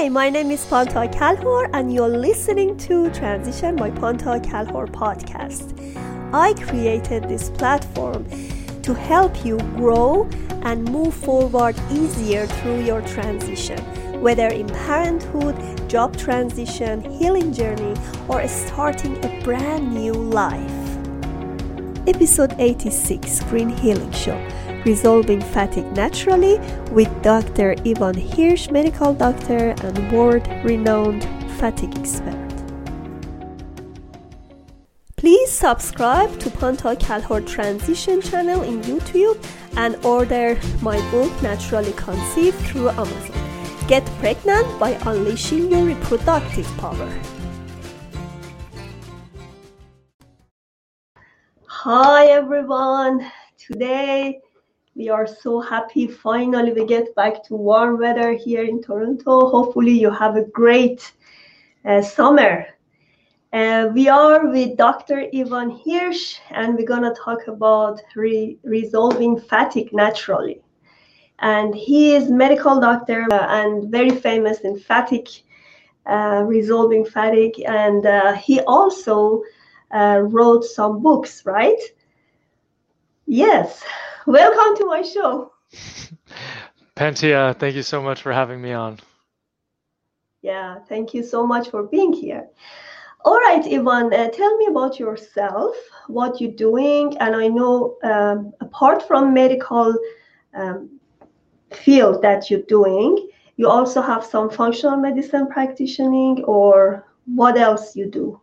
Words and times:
Hey, 0.00 0.08
my 0.08 0.30
name 0.30 0.50
is 0.50 0.64
Panta 0.64 1.06
Kalhor, 1.08 1.68
and 1.74 1.92
you're 1.92 2.08
listening 2.08 2.74
to 2.88 3.10
Transition 3.10 3.76
by 3.76 3.90
Panta 3.90 4.40
Kalhor 4.40 4.86
podcast. 4.86 5.76
I 6.32 6.54
created 6.54 7.24
this 7.24 7.50
platform 7.50 8.24
to 8.80 8.94
help 8.94 9.44
you 9.44 9.58
grow 9.76 10.26
and 10.62 10.86
move 10.86 11.12
forward 11.12 11.76
easier 11.90 12.46
through 12.46 12.82
your 12.82 13.02
transition, 13.02 13.78
whether 14.22 14.46
in 14.46 14.68
parenthood, 14.68 15.54
job 15.86 16.16
transition, 16.16 17.02
healing 17.02 17.52
journey, 17.52 17.94
or 18.26 18.48
starting 18.48 19.22
a 19.22 19.42
brand 19.44 19.92
new 19.92 20.14
life. 20.14 20.80
Episode 22.08 22.54
86 22.58 23.40
Green 23.50 23.68
Healing 23.68 24.12
Show 24.12 24.38
Resolving 24.84 25.40
Fatigue 25.40 25.92
Naturally 25.92 26.58
with 26.90 27.10
Dr. 27.22 27.74
Ivan 27.84 28.14
Hirsch, 28.14 28.70
medical 28.70 29.12
doctor 29.12 29.74
and 29.82 30.12
world 30.12 30.48
renowned 30.64 31.24
fatigue 31.58 31.98
expert. 31.98 32.36
Please 35.16 35.50
subscribe 35.52 36.40
to 36.40 36.50
Panta 36.50 36.96
Kalhor 36.96 37.46
Transition 37.46 38.22
channel 38.22 38.62
in 38.62 38.80
YouTube 38.80 39.36
and 39.76 40.02
order 40.02 40.58
my 40.80 40.98
book 41.10 41.30
Naturally 41.42 41.92
Conceived 41.92 42.56
through 42.66 42.88
Amazon. 42.88 43.36
Get 43.86 44.06
pregnant 44.18 44.66
by 44.80 44.92
unleashing 45.04 45.70
your 45.70 45.84
reproductive 45.84 46.66
power. 46.78 47.12
Hi 51.66 52.28
everyone. 52.28 53.30
Today 53.58 54.40
we 55.00 55.08
are 55.08 55.26
so 55.26 55.60
happy 55.60 56.06
finally 56.06 56.74
we 56.74 56.84
get 56.84 57.14
back 57.14 57.42
to 57.42 57.54
warm 57.54 57.98
weather 57.98 58.32
here 58.34 58.64
in 58.64 58.82
Toronto. 58.82 59.48
Hopefully, 59.48 59.98
you 59.98 60.10
have 60.10 60.36
a 60.36 60.44
great 60.44 61.10
uh, 61.86 62.02
summer. 62.02 62.66
Uh, 63.50 63.88
we 63.94 64.10
are 64.10 64.48
with 64.48 64.76
Dr. 64.76 65.26
Ivan 65.34 65.70
Hirsch, 65.82 66.36
and 66.50 66.74
we're 66.74 66.92
going 66.94 67.08
to 67.08 67.14
talk 67.18 67.46
about 67.46 68.02
re- 68.14 68.58
resolving 68.62 69.40
fatigue 69.40 69.90
naturally. 69.94 70.60
And 71.38 71.74
he 71.74 72.14
is 72.14 72.28
medical 72.28 72.78
doctor 72.78 73.26
uh, 73.32 73.46
and 73.58 73.90
very 73.90 74.10
famous 74.10 74.58
in 74.60 74.78
fatigue, 74.78 75.30
uh, 76.04 76.42
resolving 76.46 77.06
fatigue. 77.06 77.58
And 77.66 78.04
uh, 78.04 78.34
he 78.34 78.60
also 78.76 79.44
uh, 79.94 80.20
wrote 80.24 80.64
some 80.64 81.02
books, 81.02 81.46
right? 81.46 81.80
Yes. 83.30 83.84
Welcome 84.26 84.76
to 84.78 84.86
my 84.86 85.02
show. 85.02 85.52
Pantia, 86.96 87.56
thank 87.60 87.76
you 87.76 87.84
so 87.84 88.02
much 88.02 88.22
for 88.22 88.32
having 88.32 88.60
me 88.60 88.72
on. 88.72 88.98
Yeah, 90.42 90.80
thank 90.88 91.14
you 91.14 91.22
so 91.22 91.46
much 91.46 91.70
for 91.70 91.84
being 91.84 92.12
here. 92.12 92.48
All 93.24 93.38
right, 93.38 93.64
Ivan, 93.64 94.12
uh, 94.12 94.30
tell 94.30 94.56
me 94.56 94.66
about 94.66 94.98
yourself, 94.98 95.76
what 96.08 96.40
you're 96.40 96.50
doing. 96.50 97.16
And 97.18 97.36
I 97.36 97.46
know, 97.46 97.98
um, 98.02 98.52
apart 98.60 99.06
from 99.06 99.32
medical 99.32 99.94
um, 100.52 100.98
field 101.72 102.22
that 102.22 102.50
you're 102.50 102.66
doing, 102.66 103.28
you 103.54 103.68
also 103.68 104.02
have 104.02 104.24
some 104.24 104.50
functional 104.50 104.96
medicine 104.96 105.46
practicing, 105.46 106.42
or 106.48 107.06
what 107.26 107.56
else 107.56 107.94
you 107.94 108.10
do? 108.10 108.40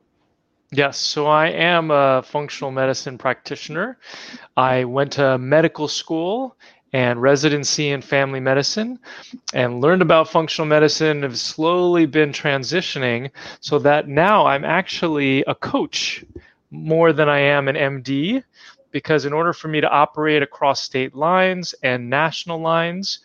Yes, 0.71 0.97
so 0.97 1.27
I 1.27 1.47
am 1.47 1.91
a 1.91 2.21
functional 2.23 2.71
medicine 2.71 3.17
practitioner. 3.17 3.97
I 4.57 4.83
went 4.83 5.13
to 5.13 5.37
medical 5.37 5.87
school 5.87 6.57
and 6.91 7.21
residency 7.21 7.89
in 7.91 8.01
family 8.01 8.41
medicine 8.41 8.99
and 9.53 9.79
learned 9.79 10.01
about 10.01 10.29
functional 10.29 10.67
medicine 10.67 11.23
have 11.23 11.39
slowly 11.39 12.05
been 12.05 12.33
transitioning 12.33 13.31
so 13.61 13.79
that 13.79 14.09
now 14.09 14.45
I'm 14.45 14.65
actually 14.65 15.41
a 15.45 15.55
coach 15.55 16.25
more 16.69 17.13
than 17.13 17.29
I 17.29 17.39
am 17.39 17.69
an 17.69 17.75
MD 17.75 18.43
because 18.91 19.25
in 19.25 19.31
order 19.31 19.53
for 19.53 19.69
me 19.69 19.79
to 19.79 19.89
operate 19.89 20.43
across 20.43 20.81
state 20.81 21.15
lines 21.15 21.75
and 21.81 22.09
national 22.09 22.59
lines 22.59 23.19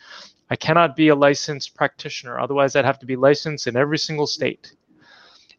I 0.48 0.56
cannot 0.56 0.94
be 0.94 1.08
a 1.08 1.14
licensed 1.16 1.75
practitioner 1.75 2.38
otherwise 2.38 2.76
I'd 2.76 2.84
have 2.84 3.00
to 3.00 3.06
be 3.06 3.16
licensed 3.16 3.66
in 3.66 3.76
every 3.76 3.98
single 3.98 4.26
state 4.28 4.75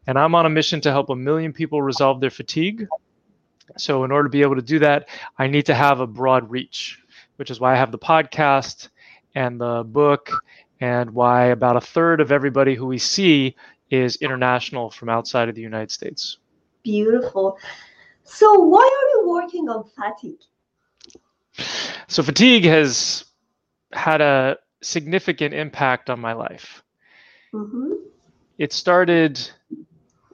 and 0.08 0.18
I'm 0.18 0.36
on 0.36 0.46
a 0.46 0.50
mission 0.50 0.82
to 0.82 0.92
help 0.92 1.10
a 1.10 1.16
million 1.16 1.54
people 1.54 1.82
resolve 1.82 2.20
their 2.20 2.30
fatigue. 2.30 2.88
So, 3.78 4.04
in 4.04 4.12
order 4.12 4.28
to 4.28 4.32
be 4.32 4.42
able 4.42 4.56
to 4.56 4.62
do 4.62 4.80
that, 4.80 5.10
I 5.38 5.48
need 5.48 5.66
to 5.68 5.74
have 5.74 6.00
a 6.00 6.08
broad 6.08 6.50
reach, 6.50 7.00
which 7.38 7.50
is 7.50 7.60
why 7.60 7.74
I 7.74 7.78
have 7.78 7.92
the 7.92 7.98
podcast 7.98 8.90
and 9.36 9.60
the 9.60 9.84
book, 9.86 10.32
and 10.80 11.12
why 11.12 11.46
about 11.46 11.78
a 11.78 11.82
third 11.82 12.22
of 12.22 12.32
everybody 12.32 12.76
who 12.76 12.86
we 12.86 12.98
see 12.98 13.56
is 13.90 14.18
international 14.18 14.90
from 14.90 15.10
outside 15.10 15.50
of 15.50 15.56
the 15.56 15.62
United 15.62 15.92
States. 15.92 16.38
Beautiful. 16.84 17.58
So, 18.24 18.54
why 18.60 18.82
are 18.82 19.10
you 19.22 19.30
working 19.30 19.70
on 19.70 19.86
fatigue? 19.96 20.40
So, 22.08 22.22
fatigue 22.22 22.66
has 22.66 23.26
had 23.94 24.22
a 24.22 24.58
significant 24.82 25.54
impact 25.54 26.10
on 26.10 26.20
my 26.20 26.34
life. 26.34 26.84
Mm-hmm. 27.54 27.94
It 28.58 28.74
started 28.74 29.40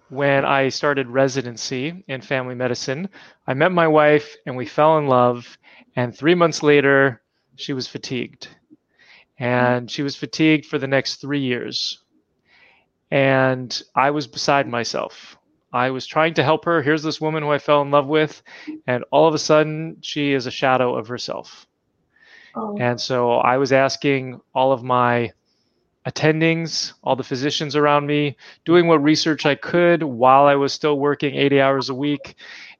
when 0.09 0.43
I 0.45 0.69
started 0.69 1.07
residency 1.07 2.03
in 2.07 2.21
family 2.21 2.55
medicine. 2.55 3.09
I 3.47 3.53
met 3.53 3.71
my 3.71 3.87
wife 3.87 4.35
and 4.45 4.57
we 4.57 4.65
fell 4.65 4.97
in 4.97 5.07
love. 5.07 5.57
And 5.95 6.15
three 6.15 6.35
months 6.35 6.63
later, 6.63 7.21
she 7.55 7.73
was 7.73 7.87
fatigued. 7.87 8.47
And 9.37 9.89
she 9.89 10.03
was 10.03 10.15
fatigued 10.15 10.65
for 10.65 10.77
the 10.77 10.87
next 10.87 11.17
three 11.17 11.41
years. 11.41 11.99
And 13.11 13.81
I 13.95 14.11
was 14.11 14.27
beside 14.27 14.67
myself. 14.67 15.37
I 15.71 15.91
was 15.91 16.07
trying 16.07 16.33
to 16.35 16.43
help 16.43 16.65
her. 16.65 16.81
Here's 16.81 17.03
this 17.03 17.21
woman 17.21 17.43
who 17.43 17.51
I 17.51 17.59
fell 17.59 17.81
in 17.81 17.91
love 17.91 18.07
with. 18.07 18.41
And 18.87 19.05
all 19.11 19.27
of 19.27 19.33
a 19.33 19.39
sudden, 19.39 19.97
she 20.01 20.33
is 20.33 20.47
a 20.47 20.51
shadow 20.51 20.95
of 20.95 21.07
herself. 21.07 21.67
Oh. 22.55 22.75
And 22.79 22.99
so 22.99 23.33
I 23.33 23.57
was 23.57 23.71
asking 23.71 24.41
all 24.53 24.71
of 24.71 24.83
my 24.83 25.31
attendings, 26.05 26.93
all 27.03 27.15
the 27.15 27.23
physicians 27.23 27.75
around 27.75 28.07
me, 28.07 28.37
doing 28.65 28.87
what 28.87 29.03
research 29.03 29.45
I 29.45 29.55
could 29.55 30.03
while 30.03 30.45
I 30.45 30.55
was 30.55 30.73
still 30.73 30.99
working 30.99 31.35
80 31.35 31.61
hours 31.61 31.89
a 31.89 31.95
week. 31.95 32.35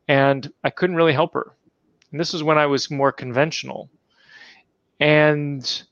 And 0.07 0.51
I 0.63 0.69
couldn't 0.69 0.95
really 0.95 1.13
help 1.13 1.33
her. 1.33 1.55
And 2.11 2.19
this 2.19 2.33
was 2.33 2.43
when 2.43 2.57
I 2.57 2.65
was 2.65 2.89
more 2.89 3.11
conventional. 3.11 3.89
And 4.99 5.83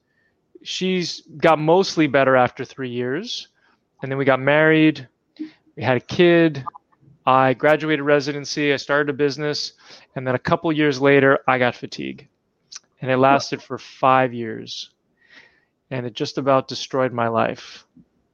she's 0.64 1.22
got 1.38 1.60
mostly 1.60 2.08
better 2.08 2.36
after 2.36 2.66
three 2.66 2.90
years. 2.90 3.50
And 4.02 4.12
then 4.12 4.18
we 4.18 4.26
got 4.26 4.40
married, 4.40 5.08
we 5.76 5.84
had 5.84 5.98
a 5.98 6.02
kid. 6.02 6.64
I 7.26 7.54
graduated 7.54 8.06
residency, 8.06 8.72
I 8.72 8.78
started 8.78 9.10
a 9.10 9.14
business, 9.14 9.74
and 10.16 10.26
then 10.26 10.36
a 10.36 10.40
couple 10.40 10.72
years 10.72 11.02
later, 11.02 11.40
I 11.46 11.58
got 11.58 11.76
fatigue. 11.76 12.26
And 13.02 13.12
it 13.12 13.18
lasted 13.18 13.62
for 13.62 13.78
five 13.78 14.34
years 14.34 14.92
and 15.92 16.06
it 16.06 16.14
just 16.14 16.38
about 16.38 16.68
destroyed 16.68 17.14
my 17.14 17.28
life 17.28 17.86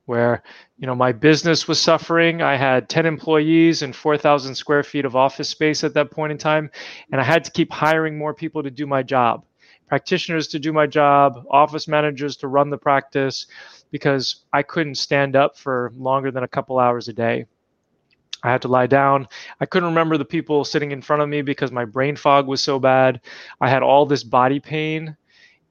where 0.06 0.44
you 0.78 0.86
know 0.86 0.96
my 0.96 1.12
business 1.12 1.68
was 1.68 1.80
suffering 1.80 2.42
i 2.42 2.56
had 2.56 2.90
10 2.90 3.06
employees 3.06 3.82
and 3.82 3.96
4000 3.96 4.56
square 4.56 4.84
feet 4.84 5.06
of 5.06 5.16
office 5.16 5.50
space 5.50 5.84
at 5.84 5.94
that 5.94 6.12
point 6.12 6.32
in 6.32 6.38
time 6.38 6.70
and 7.12 7.22
i 7.22 7.24
had 7.24 7.44
to 7.44 7.52
keep 7.52 7.72
hiring 7.72 8.18
more 8.18 8.34
people 8.34 8.64
to 8.64 8.72
do 8.72 8.86
my 8.86 9.02
job 9.02 9.46
practitioners 9.88 10.48
to 10.48 10.60
do 10.60 10.74
my 10.74 10.88
job 10.88 11.46
office 11.50 11.88
managers 11.88 12.36
to 12.38 12.48
run 12.48 12.70
the 12.70 12.78
practice 12.78 13.48
because 13.92 14.44
i 14.52 14.62
couldn't 14.62 14.96
stand 14.96 15.36
up 15.36 15.58
for 15.58 15.94
longer 15.96 16.32
than 16.32 16.44
a 16.44 16.48
couple 16.48 16.80
hours 16.80 17.08
a 17.08 17.14
day 17.14 17.46
I 18.46 18.52
had 18.52 18.62
to 18.64 18.68
lie 18.68 18.88
down. 18.88 19.30
I 19.62 19.66
couldn't 19.66 19.88
remember 19.88 20.18
the 20.18 20.26
people 20.26 20.66
sitting 20.66 20.92
in 20.92 21.02
front 21.02 21.22
of 21.22 21.30
me 21.30 21.42
because 21.42 21.72
my 21.72 21.86
brain 21.86 22.18
fog 22.18 22.46
was 22.46 22.62
so 22.62 22.78
bad. 22.78 23.22
I 23.62 23.70
had 23.70 23.84
all 23.84 24.06
this 24.06 24.26
body 24.26 24.60
pain 24.60 25.16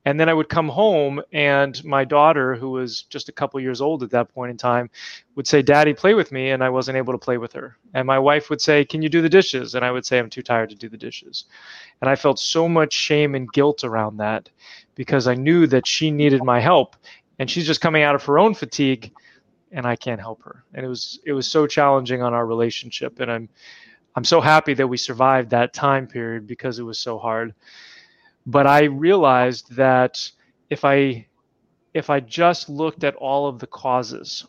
and 0.05 0.19
then 0.19 0.29
I 0.29 0.35
would 0.35 0.49
come 0.49 0.69
home, 0.69 1.23
and 1.33 1.83
my 1.85 2.05
daughter, 2.05 2.57
who 2.57 2.71
was 2.71 3.03
just 3.03 3.29
a 3.29 3.33
couple 3.33 3.61
years 3.61 3.81
old 3.81 4.03
at 4.03 4.11
that 4.11 4.35
point 4.35 4.51
in 4.51 4.57
time, 4.57 4.91
would 5.37 5.47
say, 5.47 5.63
Daddy, 5.63 5.95
play 5.95 6.15
with 6.15 6.33
me. 6.33 6.51
And 6.51 6.63
I 6.63 6.71
wasn't 6.71 6.99
able 6.99 7.13
to 7.13 7.19
play 7.19 7.39
with 7.39 7.53
her. 7.53 7.77
And 7.95 8.05
my 8.07 8.19
wife 8.19 8.51
would 8.51 8.61
say, 8.61 8.85
Can 8.85 9.01
you 9.01 9.09
do 9.09 9.23
the 9.23 9.29
dishes? 9.29 9.77
And 9.77 9.85
I 9.85 9.93
would 9.93 10.05
say, 10.05 10.19
I'm 10.19 10.29
too 10.29 10.43
tired 10.43 10.71
to 10.71 10.77
do 10.77 10.89
the 10.89 10.97
dishes. 10.97 11.45
And 12.01 12.11
I 12.11 12.17
felt 12.17 12.41
so 12.41 12.69
much 12.69 12.93
shame 12.93 13.37
and 13.37 13.51
guilt 13.53 13.85
around 13.85 14.17
that 14.17 14.49
because 14.97 15.29
I 15.29 15.35
knew 15.35 15.69
that 15.69 15.87
she 15.87 16.11
needed 16.11 16.43
my 16.43 16.59
help. 16.59 16.97
And 17.39 17.49
she's 17.49 17.67
just 17.67 17.81
coming 17.81 18.03
out 18.03 18.15
of 18.15 18.25
her 18.25 18.39
own 18.39 18.55
fatigue, 18.55 19.13
and 19.71 19.87
I 19.87 19.97
can't 19.97 20.21
help 20.21 20.43
her. 20.43 20.65
And 20.75 20.85
it 20.85 20.89
was 20.89 21.21
it 21.25 21.33
was 21.33 21.47
so 21.47 21.69
challenging 21.69 22.23
on 22.23 22.35
our 22.35 22.47
relationship. 22.47 23.21
And 23.21 23.31
I'm 23.31 23.49
I'm 24.17 24.25
so 24.25 24.41
happy 24.41 24.75
that 24.75 24.89
we 24.89 24.97
survived 24.97 25.51
that 25.51 25.73
time 25.73 26.09
period 26.09 26.49
because 26.49 26.81
it 26.81 26.83
was 26.83 26.99
so 26.99 27.19
hard 27.19 27.55
but 28.47 28.67
I 28.67 28.85
realized 28.85 29.77
that 29.77 30.31
if 30.71 30.85
I 30.85 31.27
if 31.95 32.09
I 32.09 32.21
just 32.21 32.69
looked 32.69 33.05
at 33.05 33.15
all 33.17 33.47
of 33.47 33.59
the 33.59 33.67
causes 33.67 34.47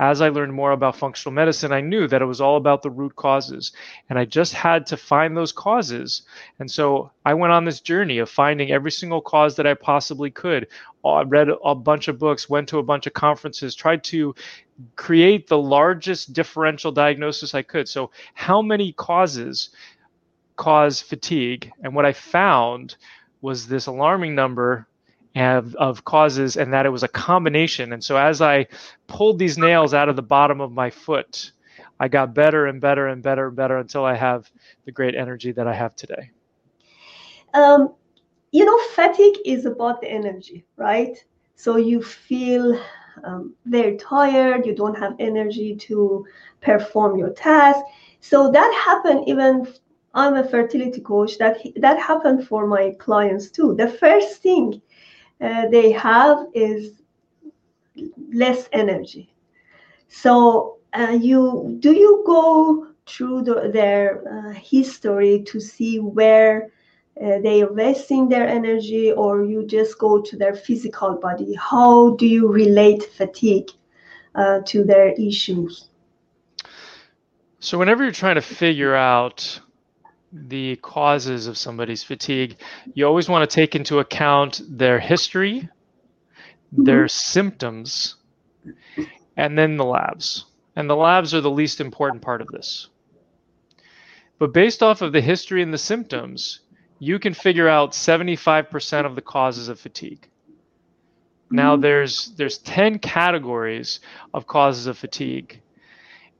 as 0.00 0.20
I 0.20 0.28
learned 0.28 0.52
more 0.52 0.72
about 0.72 0.96
functional 0.96 1.34
medicine, 1.34 1.72
I 1.72 1.80
knew 1.80 2.06
that 2.06 2.22
it 2.22 2.26
was 2.26 2.40
all 2.40 2.56
about 2.56 2.82
the 2.82 2.90
root 2.90 3.16
causes. 3.16 3.72
And 4.08 4.18
I 4.18 4.24
just 4.24 4.52
had 4.52 4.86
to 4.86 4.96
find 4.96 5.36
those 5.36 5.50
causes. 5.50 6.22
And 6.60 6.70
so 6.70 7.10
I 7.24 7.34
went 7.34 7.52
on 7.52 7.64
this 7.64 7.80
journey 7.80 8.18
of 8.18 8.30
finding 8.30 8.70
every 8.70 8.92
single 8.92 9.20
cause 9.20 9.56
that 9.56 9.66
I 9.66 9.74
possibly 9.74 10.30
could. 10.30 10.68
I 11.04 11.22
read 11.22 11.48
a 11.64 11.74
bunch 11.74 12.06
of 12.06 12.18
books, 12.18 12.48
went 12.48 12.68
to 12.68 12.78
a 12.78 12.82
bunch 12.82 13.06
of 13.06 13.12
conferences, 13.14 13.74
tried 13.74 14.04
to 14.04 14.34
create 14.94 15.48
the 15.48 15.58
largest 15.58 16.32
differential 16.32 16.92
diagnosis 16.92 17.54
I 17.54 17.62
could. 17.62 17.88
So, 17.88 18.10
how 18.34 18.62
many 18.62 18.92
causes 18.92 19.70
cause 20.56 21.00
fatigue? 21.00 21.72
And 21.82 21.94
what 21.94 22.04
I 22.04 22.12
found 22.12 22.96
was 23.40 23.66
this 23.66 23.86
alarming 23.86 24.34
number 24.34 24.86
of, 25.36 25.74
of 25.76 26.04
causes 26.04 26.56
and 26.56 26.72
that 26.72 26.86
it 26.86 26.90
was 26.90 27.02
a 27.02 27.08
combination. 27.08 27.92
And 27.92 28.02
so 28.02 28.16
as 28.16 28.40
I 28.40 28.66
pulled 29.06 29.38
these 29.38 29.58
nails 29.58 29.94
out 29.94 30.08
of 30.08 30.16
the 30.16 30.22
bottom 30.22 30.60
of 30.60 30.72
my 30.72 30.90
foot, 30.90 31.52
I 32.00 32.08
got 32.08 32.34
better 32.34 32.66
and 32.66 32.80
better 32.80 33.08
and 33.08 33.22
better 33.22 33.48
and 33.48 33.56
better 33.56 33.78
until 33.78 34.04
I 34.04 34.14
have 34.14 34.50
the 34.84 34.92
great 34.92 35.14
energy 35.14 35.52
that 35.52 35.66
I 35.66 35.74
have 35.74 35.96
today. 35.96 36.30
Um, 37.54 37.94
you 38.52 38.64
know, 38.64 38.78
fatigue 38.94 39.38
is 39.44 39.66
about 39.66 40.00
the 40.00 40.08
energy, 40.08 40.64
right? 40.76 41.22
So 41.56 41.76
you 41.76 42.02
feel 42.02 42.80
um, 43.24 43.54
very 43.66 43.96
tired, 43.96 44.64
you 44.64 44.74
don't 44.74 44.96
have 44.96 45.14
energy 45.18 45.74
to 45.76 46.24
perform 46.60 47.18
your 47.18 47.30
task. 47.30 47.80
So 48.20 48.50
that 48.50 48.82
happened 48.84 49.28
even 49.28 49.66
I'm 50.18 50.34
a 50.34 50.48
fertility 50.54 51.00
coach 51.00 51.38
that 51.38 51.54
that 51.76 51.98
happened 52.10 52.40
for 52.48 52.66
my 52.66 52.84
clients 52.98 53.50
too. 53.56 53.74
The 53.82 53.88
first 54.02 54.42
thing 54.42 54.82
uh, 55.40 55.68
they 55.68 55.92
have 55.92 56.38
is 56.54 56.80
less 58.32 58.68
energy. 58.72 59.32
So 60.08 60.78
uh, 60.92 61.16
you 61.28 61.76
do 61.78 61.92
you 61.92 62.22
go 62.26 62.88
through 63.06 63.42
the, 63.42 63.70
their 63.72 64.04
uh, 64.34 64.52
history 64.52 65.42
to 65.50 65.60
see 65.60 66.00
where 66.00 66.70
uh, 67.22 67.38
they 67.44 67.62
are 67.62 67.72
wasting 67.72 68.28
their 68.28 68.46
energy, 68.46 69.12
or 69.12 69.44
you 69.44 69.66
just 69.66 69.98
go 69.98 70.20
to 70.20 70.36
their 70.36 70.54
physical 70.54 71.14
body? 71.14 71.54
How 71.54 72.16
do 72.16 72.26
you 72.26 72.48
relate 72.48 73.04
fatigue 73.04 73.70
uh, 74.34 74.60
to 74.66 74.84
their 74.84 75.08
issues? 75.12 75.90
So 77.60 77.78
whenever 77.78 78.02
you're 78.04 78.12
trying 78.12 78.36
to 78.36 78.48
figure 78.64 78.94
out 78.94 79.60
the 80.32 80.76
causes 80.76 81.46
of 81.46 81.56
somebody's 81.56 82.02
fatigue, 82.02 82.56
you 82.94 83.06
always 83.06 83.28
want 83.28 83.48
to 83.48 83.54
take 83.54 83.74
into 83.74 83.98
account 83.98 84.60
their 84.68 84.98
history, 84.98 85.68
mm-hmm. 86.72 86.84
their 86.84 87.08
symptoms, 87.08 88.16
and 89.36 89.58
then 89.58 89.76
the 89.76 89.84
labs. 89.84 90.44
And 90.76 90.88
the 90.88 90.96
labs 90.96 91.34
are 91.34 91.40
the 91.40 91.50
least 91.50 91.80
important 91.80 92.22
part 92.22 92.40
of 92.40 92.48
this. 92.48 92.88
But 94.38 94.52
based 94.52 94.82
off 94.82 95.02
of 95.02 95.12
the 95.12 95.20
history 95.20 95.62
and 95.62 95.74
the 95.74 95.78
symptoms, 95.78 96.60
you 96.98 97.18
can 97.18 97.34
figure 97.34 97.68
out 97.68 97.92
75% 97.92 99.06
of 99.06 99.14
the 99.14 99.22
causes 99.22 99.68
of 99.68 99.80
fatigue. 99.80 100.28
Now 101.50 101.74
mm-hmm. 101.74 101.82
there's 101.82 102.26
there's 102.36 102.58
10 102.58 102.98
categories 102.98 104.00
of 104.34 104.46
causes 104.46 104.86
of 104.86 104.98
fatigue 104.98 105.60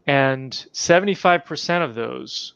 and 0.06 0.52
75% 0.72 1.84
of 1.84 1.94
those 1.94 2.54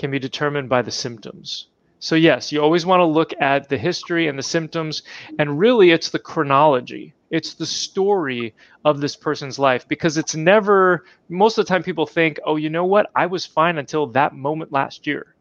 can 0.00 0.10
be 0.10 0.18
determined 0.18 0.66
by 0.68 0.80
the 0.80 0.90
symptoms. 0.90 1.66
So, 1.98 2.16
yes, 2.16 2.50
you 2.50 2.62
always 2.62 2.86
want 2.86 3.00
to 3.00 3.04
look 3.04 3.34
at 3.38 3.68
the 3.68 3.76
history 3.76 4.28
and 4.28 4.38
the 4.38 4.42
symptoms, 4.42 5.02
and 5.38 5.58
really 5.58 5.90
it's 5.90 6.08
the 6.08 6.18
chronology. 6.18 7.12
It's 7.30 7.52
the 7.52 7.66
story 7.66 8.54
of 8.86 9.02
this 9.02 9.14
person's 9.14 9.58
life 9.58 9.86
because 9.86 10.16
it's 10.16 10.34
never, 10.34 11.04
most 11.28 11.58
of 11.58 11.66
the 11.66 11.68
time, 11.68 11.82
people 11.82 12.06
think, 12.06 12.40
oh, 12.46 12.56
you 12.56 12.70
know 12.70 12.86
what? 12.86 13.10
I 13.14 13.26
was 13.26 13.44
fine 13.44 13.76
until 13.76 14.06
that 14.06 14.34
moment 14.34 14.72
last 14.72 15.06
year. 15.06 15.34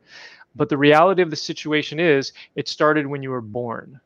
But 0.54 0.68
the 0.68 0.78
reality 0.78 1.22
of 1.22 1.30
the 1.30 1.38
situation 1.38 1.98
is, 1.98 2.34
it 2.58 2.68
started 2.68 3.08
when 3.08 3.24
you 3.24 3.30
were 3.30 3.42
born. 3.42 4.02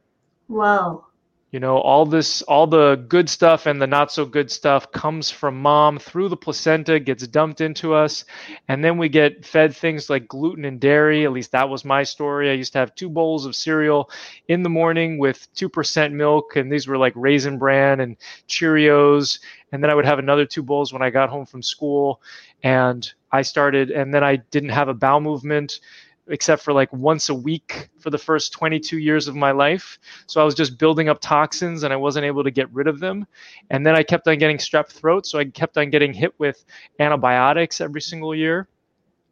Wow 0.47 1.07
you 1.53 1.59
know 1.59 1.77
all 1.77 2.03
this 2.03 2.41
all 2.41 2.65
the 2.65 2.95
good 3.07 3.29
stuff 3.29 3.67
and 3.67 3.79
the 3.79 3.85
not 3.85 4.11
so 4.11 4.25
good 4.25 4.49
stuff 4.49 4.91
comes 4.91 5.29
from 5.29 5.61
mom 5.61 5.99
through 5.99 6.27
the 6.27 6.35
placenta 6.35 6.99
gets 6.99 7.27
dumped 7.27 7.61
into 7.61 7.93
us. 7.93 8.25
And 8.67 8.83
then 8.83 8.97
we 8.97 9.07
get 9.07 9.45
fed 9.45 9.75
things 9.75 10.09
like 10.09 10.27
gluten 10.27 10.65
and 10.65 10.79
dairy. 10.79 11.25
At 11.25 11.31
least 11.31 11.51
that 11.51 11.69
was 11.69 11.85
my 11.85 12.01
story. 12.01 12.49
I 12.49 12.53
used 12.53 12.73
to 12.73 12.79
have 12.79 12.95
two 12.95 13.07
bowls 13.07 13.45
of 13.45 13.55
cereal 13.55 14.09
in 14.47 14.63
the 14.63 14.69
morning 14.69 15.19
with 15.19 15.47
2% 15.53 16.11
milk 16.13 16.55
and 16.55 16.71
these 16.71 16.87
were 16.87 16.97
like 16.97 17.13
raisin 17.15 17.59
bran 17.59 17.99
and 17.99 18.17
cheerios. 18.49 19.37
And 19.71 19.83
then 19.83 19.91
i 19.91 19.95
would 19.95 20.05
have 20.05 20.17
another 20.19 20.47
two 20.47 20.63
bowls 20.63 20.91
when 20.91 21.03
i 21.03 21.11
got 21.11 21.29
home 21.29 21.45
from 21.45 21.61
school 21.61 22.19
and 22.63 23.11
i 23.31 23.43
started 23.43 23.91
and 23.91 24.13
then 24.13 24.23
i 24.23 24.37
didn't 24.37 24.69
have 24.69 24.87
a 24.87 24.93
bowel 24.93 25.19
movement 25.19 25.79
except 26.27 26.63
for 26.63 26.73
like 26.73 26.91
once 26.93 27.29
a 27.29 27.33
week 27.33 27.89
for 27.99 28.09
the 28.09 28.17
first 28.17 28.53
22 28.53 28.97
years 28.97 29.27
of 29.27 29.35
my 29.35 29.51
life. 29.51 29.99
So 30.27 30.41
I 30.41 30.43
was 30.43 30.55
just 30.55 30.77
building 30.77 31.09
up 31.09 31.19
toxins 31.21 31.83
and 31.83 31.91
I 31.91 31.97
wasn't 31.97 32.25
able 32.25 32.43
to 32.43 32.51
get 32.51 32.71
rid 32.71 32.87
of 32.87 32.99
them. 32.99 33.25
And 33.69 33.85
then 33.85 33.95
I 33.95 34.03
kept 34.03 34.27
on 34.27 34.37
getting 34.37 34.57
strep 34.57 34.87
throat. 34.87 35.25
So 35.25 35.39
I 35.39 35.45
kept 35.45 35.77
on 35.77 35.89
getting 35.89 36.13
hit 36.13 36.33
with 36.37 36.63
antibiotics 36.99 37.81
every 37.81 38.01
single 38.01 38.33
year. 38.33 38.67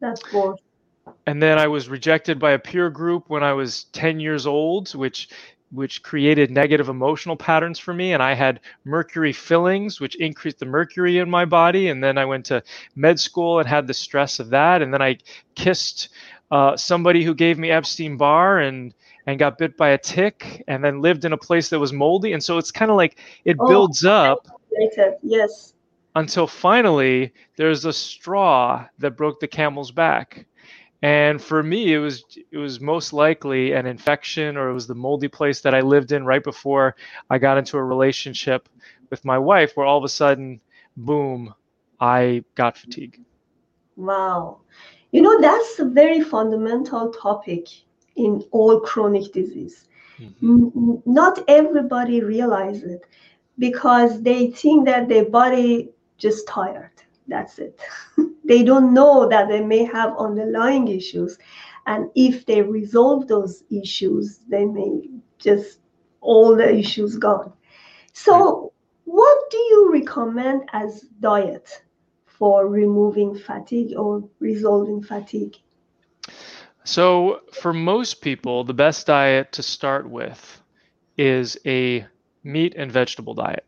That's 0.00 0.22
cool. 0.22 0.60
And 1.26 1.42
then 1.42 1.58
I 1.58 1.66
was 1.66 1.88
rejected 1.88 2.38
by 2.38 2.52
a 2.52 2.58
peer 2.58 2.90
group 2.90 3.24
when 3.28 3.42
I 3.42 3.52
was 3.52 3.84
10 3.92 4.20
years 4.20 4.46
old, 4.46 4.94
which 4.94 5.28
which 5.72 6.02
created 6.02 6.50
negative 6.50 6.90
emotional 6.90 7.34
patterns 7.34 7.78
for 7.78 7.94
me 7.94 8.12
and 8.12 8.22
i 8.22 8.34
had 8.34 8.60
mercury 8.84 9.32
fillings 9.32 10.00
which 10.00 10.14
increased 10.16 10.58
the 10.58 10.66
mercury 10.66 11.18
in 11.18 11.28
my 11.28 11.44
body 11.44 11.88
and 11.88 12.04
then 12.04 12.18
i 12.18 12.24
went 12.24 12.44
to 12.44 12.62
med 12.94 13.18
school 13.18 13.58
and 13.58 13.66
had 13.66 13.86
the 13.86 13.94
stress 13.94 14.38
of 14.38 14.50
that 14.50 14.82
and 14.82 14.92
then 14.92 15.00
i 15.02 15.16
kissed 15.54 16.10
uh, 16.52 16.76
somebody 16.76 17.24
who 17.24 17.34
gave 17.34 17.58
me 17.58 17.70
Epstein 17.70 18.18
Barr 18.18 18.60
and 18.60 18.94
and 19.26 19.38
got 19.38 19.56
bit 19.56 19.76
by 19.76 19.90
a 19.90 19.98
tick 19.98 20.62
and 20.68 20.84
then 20.84 21.00
lived 21.00 21.24
in 21.24 21.32
a 21.32 21.36
place 21.36 21.70
that 21.70 21.78
was 21.78 21.92
moldy. 21.92 22.34
And 22.34 22.44
so 22.44 22.58
it's 22.58 22.70
kind 22.70 22.90
of 22.90 22.96
like 22.96 23.18
it 23.44 23.56
oh, 23.58 23.68
builds 23.68 24.04
up 24.04 24.46
yes. 25.22 25.72
until 26.14 26.46
finally 26.46 27.32
there's 27.56 27.84
a 27.84 27.92
straw 27.92 28.86
that 28.98 29.16
broke 29.16 29.40
the 29.40 29.48
camel's 29.48 29.92
back. 29.92 30.44
And 31.00 31.40
for 31.40 31.62
me 31.62 31.94
it 31.94 31.98
was 31.98 32.24
it 32.50 32.58
was 32.58 32.80
most 32.80 33.14
likely 33.14 33.72
an 33.72 33.86
infection 33.86 34.56
or 34.58 34.68
it 34.68 34.74
was 34.74 34.86
the 34.86 34.94
moldy 34.94 35.26
place 35.26 35.60
that 35.62 35.74
i 35.74 35.80
lived 35.80 36.12
in 36.12 36.24
right 36.24 36.44
before 36.44 36.94
i 37.28 37.38
got 37.38 37.58
into 37.58 37.76
a 37.76 37.82
relationship 37.82 38.68
with 39.10 39.24
my 39.24 39.36
wife 39.36 39.72
where 39.74 39.84
all 39.84 39.98
of 39.98 40.04
a 40.04 40.08
sudden 40.08 40.60
boom 40.96 41.52
i 41.98 42.44
got 42.54 42.78
fatigue 42.78 43.18
wow 43.96 44.60
you 45.12 45.20
know, 45.20 45.40
that's 45.40 45.78
a 45.78 45.84
very 45.84 46.20
fundamental 46.22 47.10
topic 47.12 47.68
in 48.16 48.42
all 48.50 48.80
chronic 48.80 49.30
disease. 49.32 49.86
Mm-hmm. 50.18 50.94
Not 51.04 51.44
everybody 51.48 52.22
realizes 52.22 52.94
it 52.94 53.02
because 53.58 54.22
they 54.22 54.50
think 54.50 54.86
that 54.86 55.08
their 55.08 55.26
body 55.26 55.90
just 56.16 56.48
tired. 56.48 56.90
That's 57.28 57.58
it. 57.58 57.78
they 58.44 58.62
don't 58.62 58.94
know 58.94 59.28
that 59.28 59.48
they 59.48 59.60
may 59.62 59.84
have 59.84 60.16
underlying 60.18 60.88
issues. 60.88 61.38
And 61.86 62.10
if 62.14 62.46
they 62.46 62.62
resolve 62.62 63.28
those 63.28 63.64
issues, 63.70 64.38
they 64.48 64.64
may 64.64 65.10
just 65.38 65.80
all 66.22 66.56
the 66.56 66.74
issues 66.74 67.18
gone. 67.18 67.52
So, 68.14 68.72
what 69.04 69.50
do 69.50 69.58
you 69.58 69.92
recommend 69.92 70.70
as 70.72 71.02
diet 71.20 71.82
for 72.42 72.66
removing 72.66 73.38
fatigue 73.38 73.94
or 73.96 74.28
resolving 74.40 75.00
fatigue? 75.00 75.54
So, 76.82 77.42
for 77.52 77.72
most 77.72 78.20
people, 78.20 78.64
the 78.64 78.74
best 78.74 79.06
diet 79.06 79.52
to 79.52 79.62
start 79.62 80.10
with 80.10 80.60
is 81.16 81.56
a 81.64 82.04
meat 82.42 82.74
and 82.76 82.90
vegetable 82.90 83.34
diet. 83.34 83.64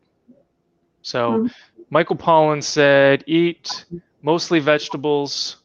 So, 1.02 1.18
mm-hmm. 1.30 1.46
Michael 1.90 2.16
Pollan 2.16 2.64
said, 2.64 3.22
eat 3.28 3.84
mostly 4.22 4.58
vegetables. 4.58 5.58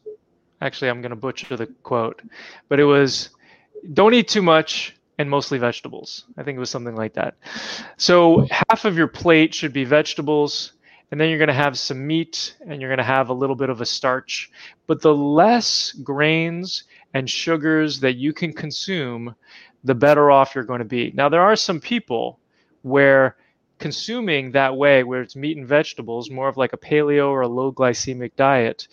Actually, 0.60 0.90
I'm 0.90 1.00
going 1.00 1.10
to 1.10 1.16
butcher 1.16 1.56
the 1.56 1.66
quote, 1.82 2.22
but 2.68 2.78
it 2.78 2.84
was 2.84 3.30
don't 3.92 4.14
eat 4.14 4.28
too 4.28 4.42
much 4.42 4.94
and 5.18 5.28
mostly 5.28 5.58
vegetables. 5.58 6.26
I 6.36 6.44
think 6.44 6.54
it 6.54 6.60
was 6.60 6.70
something 6.70 6.94
like 6.94 7.14
that. 7.14 7.34
So, 7.96 8.46
half 8.68 8.84
of 8.84 8.96
your 8.96 9.08
plate 9.08 9.52
should 9.52 9.72
be 9.72 9.82
vegetables, 9.82 10.74
and 11.10 11.20
then 11.20 11.28
you're 11.28 11.38
going 11.38 11.48
to 11.48 11.54
have 11.54 11.78
some 11.78 12.06
meat 12.06 12.56
and 12.66 12.80
you're 12.80 12.90
going 12.90 12.98
to 12.98 13.04
have 13.04 13.28
a 13.28 13.34
little 13.34 13.56
bit 13.56 13.70
of 13.70 13.80
a 13.80 13.86
starch. 13.86 14.50
But 14.86 15.02
the 15.02 15.14
less 15.14 15.92
grains 15.92 16.84
and 17.14 17.28
sugars 17.28 18.00
that 18.00 18.16
you 18.16 18.32
can 18.32 18.52
consume, 18.52 19.34
the 19.82 19.94
better 19.94 20.30
off 20.30 20.54
you're 20.54 20.64
going 20.64 20.78
to 20.80 20.84
be. 20.84 21.10
Now, 21.14 21.28
there 21.28 21.42
are 21.42 21.56
some 21.56 21.80
people 21.80 22.38
where 22.82 23.36
consuming 23.78 24.52
that 24.52 24.76
way, 24.76 25.02
where 25.02 25.22
it's 25.22 25.34
meat 25.34 25.56
and 25.56 25.66
vegetables, 25.66 26.30
more 26.30 26.48
of 26.48 26.56
like 26.56 26.72
a 26.72 26.78
paleo 26.78 27.30
or 27.30 27.40
a 27.40 27.48
low 27.48 27.72
glycemic 27.72 28.36
diet, 28.36 28.86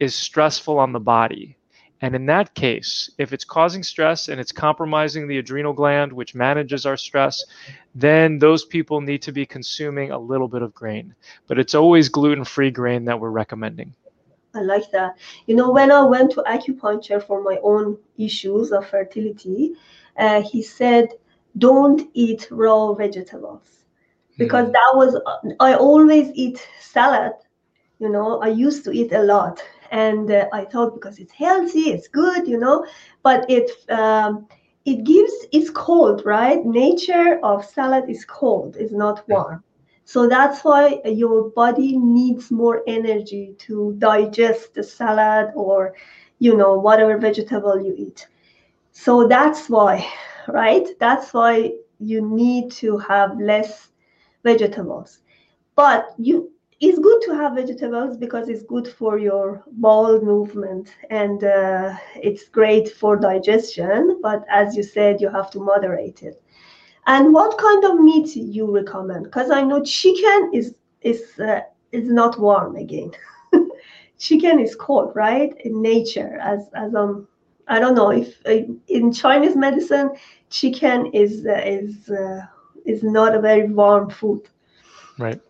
is 0.00 0.14
stressful 0.14 0.78
on 0.78 0.92
the 0.92 1.00
body. 1.00 1.56
And 2.02 2.16
in 2.16 2.26
that 2.26 2.54
case, 2.54 3.10
if 3.16 3.32
it's 3.32 3.44
causing 3.44 3.84
stress 3.84 4.28
and 4.28 4.40
it's 4.40 4.50
compromising 4.50 5.28
the 5.28 5.38
adrenal 5.38 5.72
gland, 5.72 6.12
which 6.12 6.34
manages 6.34 6.84
our 6.84 6.96
stress, 6.96 7.44
then 7.94 8.40
those 8.40 8.64
people 8.64 9.00
need 9.00 9.22
to 9.22 9.32
be 9.32 9.46
consuming 9.46 10.10
a 10.10 10.18
little 10.18 10.48
bit 10.48 10.62
of 10.62 10.74
grain. 10.74 11.14
But 11.46 11.60
it's 11.60 11.76
always 11.76 12.08
gluten 12.08 12.44
free 12.44 12.72
grain 12.72 13.04
that 13.04 13.20
we're 13.20 13.30
recommending. 13.30 13.94
I 14.54 14.62
like 14.62 14.90
that. 14.90 15.16
You 15.46 15.54
know, 15.54 15.70
when 15.70 15.92
I 15.92 16.02
went 16.02 16.32
to 16.32 16.42
acupuncture 16.42 17.24
for 17.24 17.40
my 17.42 17.58
own 17.62 17.96
issues 18.18 18.72
of 18.72 18.86
fertility, 18.86 19.74
uh, 20.18 20.42
he 20.42 20.60
said, 20.60 21.08
don't 21.56 22.10
eat 22.14 22.48
raw 22.50 22.94
vegetables 22.94 23.84
because 24.38 24.68
mm. 24.68 24.72
that 24.72 24.90
was, 24.94 25.20
I 25.60 25.74
always 25.74 26.30
eat 26.34 26.66
salad. 26.80 27.32
You 28.00 28.08
know, 28.08 28.40
I 28.40 28.48
used 28.48 28.84
to 28.84 28.90
eat 28.90 29.12
a 29.12 29.22
lot. 29.22 29.62
And 29.92 30.30
uh, 30.30 30.48
I 30.52 30.64
thought 30.64 30.94
because 30.94 31.18
it's 31.20 31.32
healthy, 31.32 31.90
it's 31.90 32.08
good, 32.08 32.48
you 32.48 32.58
know, 32.58 32.84
but 33.22 33.46
it, 33.48 33.70
um, 33.90 34.48
it 34.84 35.04
gives, 35.04 35.32
it's 35.52 35.70
cold, 35.70 36.22
right? 36.24 36.64
Nature 36.64 37.38
of 37.44 37.64
salad 37.64 38.08
is 38.08 38.24
cold, 38.24 38.76
it's 38.76 38.92
not 38.92 39.28
warm. 39.28 39.62
So 40.04 40.28
that's 40.28 40.64
why 40.64 41.00
your 41.04 41.50
body 41.50 41.96
needs 41.96 42.50
more 42.50 42.82
energy 42.86 43.54
to 43.58 43.94
digest 43.98 44.74
the 44.74 44.82
salad 44.82 45.52
or, 45.54 45.94
you 46.40 46.56
know, 46.56 46.74
whatever 46.74 47.18
vegetable 47.18 47.80
you 47.80 47.94
eat. 47.96 48.26
So 48.92 49.28
that's 49.28 49.68
why, 49.68 50.06
right? 50.48 50.88
That's 50.98 51.32
why 51.32 51.72
you 52.00 52.20
need 52.20 52.72
to 52.72 52.98
have 52.98 53.38
less 53.38 53.88
vegetables. 54.42 55.20
But 55.76 56.14
you 56.18 56.50
it's 56.82 56.98
good 56.98 57.22
to 57.22 57.32
have 57.36 57.54
vegetables 57.54 58.16
because 58.16 58.48
it's 58.48 58.64
good 58.64 58.88
for 58.88 59.16
your 59.16 59.62
bowel 59.74 60.20
movement 60.20 60.92
and 61.10 61.44
uh, 61.44 61.94
it's 62.16 62.48
great 62.48 62.88
for 62.88 63.16
digestion. 63.16 64.18
But 64.20 64.44
as 64.50 64.76
you 64.76 64.82
said, 64.82 65.20
you 65.20 65.30
have 65.30 65.48
to 65.52 65.60
moderate 65.60 66.22
it. 66.24 66.42
And 67.06 67.32
what 67.32 67.56
kind 67.56 67.84
of 67.84 68.00
meat 68.00 68.34
you 68.34 68.68
recommend? 68.74 69.24
Because 69.24 69.50
I 69.50 69.62
know 69.62 69.82
chicken 69.84 70.50
is 70.52 70.74
is 71.02 71.38
uh, 71.38 71.60
is 71.92 72.08
not 72.08 72.40
warm 72.40 72.74
again. 72.76 73.12
chicken 74.18 74.58
is 74.58 74.74
cold, 74.74 75.12
right? 75.14 75.52
In 75.64 75.82
nature, 75.82 76.36
as 76.40 76.68
as 76.74 76.96
um, 76.96 77.28
I 77.68 77.78
don't 77.78 77.94
know 77.94 78.10
if 78.10 78.40
uh, 78.44 78.66
in 78.88 79.12
Chinese 79.12 79.54
medicine, 79.56 80.10
chicken 80.50 81.06
is 81.12 81.46
uh, 81.46 81.62
is 81.64 82.10
uh, 82.10 82.40
is 82.84 83.04
not 83.04 83.36
a 83.36 83.40
very 83.40 83.68
warm 83.68 84.10
food. 84.10 84.48
Right. 85.18 85.40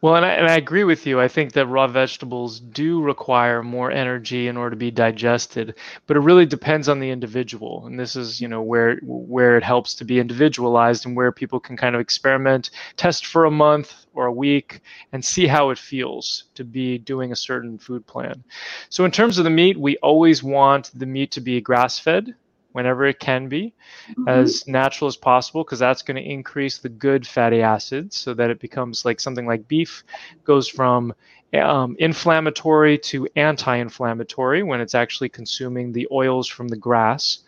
Well, 0.00 0.14
and 0.14 0.24
I, 0.24 0.30
and 0.30 0.46
I 0.46 0.54
agree 0.56 0.84
with 0.84 1.04
you. 1.04 1.20
I 1.20 1.26
think 1.26 1.52
that 1.52 1.66
raw 1.66 1.88
vegetables 1.88 2.60
do 2.60 3.02
require 3.02 3.64
more 3.64 3.90
energy 3.90 4.46
in 4.46 4.56
order 4.56 4.70
to 4.70 4.76
be 4.76 4.92
digested, 4.92 5.74
but 6.06 6.16
it 6.16 6.20
really 6.20 6.46
depends 6.46 6.88
on 6.88 7.00
the 7.00 7.10
individual. 7.10 7.84
And 7.86 7.98
this 7.98 8.14
is, 8.14 8.40
you 8.40 8.46
know, 8.46 8.62
where 8.62 9.00
where 9.02 9.56
it 9.56 9.64
helps 9.64 9.96
to 9.96 10.04
be 10.04 10.20
individualized 10.20 11.04
and 11.04 11.16
where 11.16 11.32
people 11.32 11.58
can 11.58 11.76
kind 11.76 11.96
of 11.96 12.00
experiment, 12.00 12.70
test 12.96 13.26
for 13.26 13.44
a 13.44 13.50
month 13.50 14.06
or 14.14 14.26
a 14.26 14.32
week 14.32 14.82
and 15.12 15.24
see 15.24 15.48
how 15.48 15.70
it 15.70 15.78
feels 15.78 16.44
to 16.54 16.62
be 16.62 16.96
doing 16.96 17.32
a 17.32 17.36
certain 17.36 17.76
food 17.76 18.06
plan. 18.06 18.44
So 18.88 19.04
in 19.04 19.10
terms 19.10 19.36
of 19.36 19.42
the 19.44 19.50
meat, 19.50 19.76
we 19.76 19.96
always 19.96 20.44
want 20.44 20.92
the 20.94 21.06
meat 21.06 21.32
to 21.32 21.40
be 21.40 21.60
grass-fed 21.60 22.36
whenever 22.78 23.04
it 23.06 23.18
can 23.18 23.48
be 23.48 23.74
mm-hmm. 24.10 24.28
as 24.28 24.64
natural 24.68 25.08
as 25.08 25.16
possible 25.16 25.64
because 25.64 25.80
that's 25.80 26.00
going 26.00 26.16
to 26.16 26.22
increase 26.22 26.78
the 26.78 26.88
good 26.88 27.26
fatty 27.26 27.60
acids 27.60 28.16
so 28.16 28.32
that 28.32 28.50
it 28.50 28.60
becomes 28.60 29.04
like 29.04 29.18
something 29.18 29.46
like 29.46 29.66
beef 29.66 30.04
goes 30.44 30.68
from 30.68 31.12
um, 31.54 31.96
inflammatory 31.98 32.96
to 32.96 33.26
anti-inflammatory 33.34 34.62
when 34.62 34.80
it's 34.80 34.94
actually 34.94 35.28
consuming 35.28 35.90
the 35.90 36.06
oils 36.12 36.46
from 36.46 36.68
the 36.68 36.76
grass. 36.76 37.40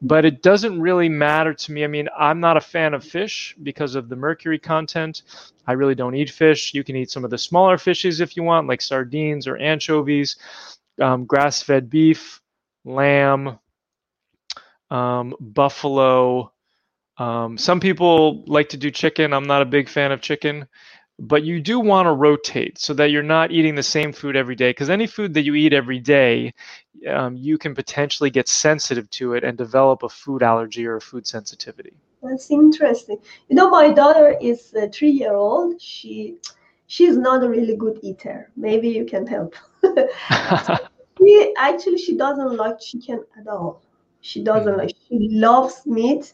But 0.00 0.24
it 0.24 0.42
doesn't 0.42 0.80
really 0.80 1.08
matter 1.08 1.52
to 1.52 1.72
me. 1.72 1.82
I 1.82 1.88
mean 1.88 2.08
i'm 2.16 2.38
not 2.38 2.56
a 2.56 2.60
fan 2.60 2.94
of 2.94 3.02
fish 3.02 3.56
because 3.64 3.96
of 3.96 4.08
the 4.08 4.14
mercury 4.14 4.60
content. 4.60 5.22
I 5.66 5.72
really 5.72 5.96
don't 5.96 6.14
eat 6.14 6.30
fish. 6.30 6.72
You 6.72 6.84
can 6.84 6.94
eat 6.94 7.10
some 7.10 7.24
of 7.24 7.30
the 7.30 7.38
smaller 7.38 7.78
fishes 7.78 8.20
if 8.20 8.36
you 8.36 8.44
want 8.44 8.68
like 8.68 8.80
sardines 8.80 9.48
or 9.48 9.56
anchovies 9.56 10.36
um, 11.00 11.24
grass-fed 11.24 11.90
beef 11.90 12.40
lamb 12.84 13.58
um, 14.92 15.34
buffalo. 15.40 16.52
Um, 17.16 17.56
some 17.56 17.80
people 17.80 18.44
like 18.46 18.68
to 18.70 18.76
do 18.76 18.90
chicken. 18.90 19.32
I'm 19.32 19.46
not 19.46 19.62
a 19.62 19.66
big 19.66 19.88
fan 19.88 20.12
of 20.12 20.20
chicken, 20.20 20.68
but 21.18 21.44
you 21.44 21.60
do 21.60 21.80
want 21.80 22.06
to 22.06 22.12
rotate 22.12 22.78
so 22.78 22.92
that 22.94 23.10
you're 23.10 23.22
not 23.22 23.50
eating 23.50 23.74
the 23.74 23.82
same 23.82 24.12
food 24.12 24.36
every 24.36 24.54
day. 24.54 24.70
Because 24.70 24.90
any 24.90 25.06
food 25.06 25.32
that 25.34 25.44
you 25.44 25.54
eat 25.54 25.72
every 25.72 25.98
day, 25.98 26.52
um, 27.08 27.36
you 27.36 27.56
can 27.56 27.74
potentially 27.74 28.28
get 28.30 28.48
sensitive 28.48 29.08
to 29.10 29.32
it 29.34 29.44
and 29.44 29.56
develop 29.56 30.02
a 30.02 30.08
food 30.08 30.42
allergy 30.42 30.86
or 30.86 30.96
a 30.96 31.00
food 31.00 31.26
sensitivity. 31.26 31.94
That's 32.22 32.50
interesting. 32.50 33.16
You 33.48 33.56
know, 33.56 33.70
my 33.70 33.90
daughter 33.90 34.36
is 34.40 34.74
a 34.74 34.88
three-year-old. 34.88 35.80
She 35.80 36.36
she's 36.86 37.16
not 37.16 37.42
a 37.42 37.48
really 37.48 37.76
good 37.76 37.98
eater. 38.02 38.50
Maybe 38.56 38.90
you 38.90 39.06
can 39.06 39.26
help. 39.26 39.54
she 41.18 41.54
actually 41.58 41.98
she 41.98 42.16
doesn't 42.16 42.56
like 42.56 42.78
chicken 42.78 43.24
at 43.40 43.48
all. 43.48 43.82
She 44.22 44.42
doesn't 44.42 44.74
mm. 44.74 44.78
like. 44.78 44.96
She 45.08 45.28
loves 45.30 45.84
meat, 45.84 46.32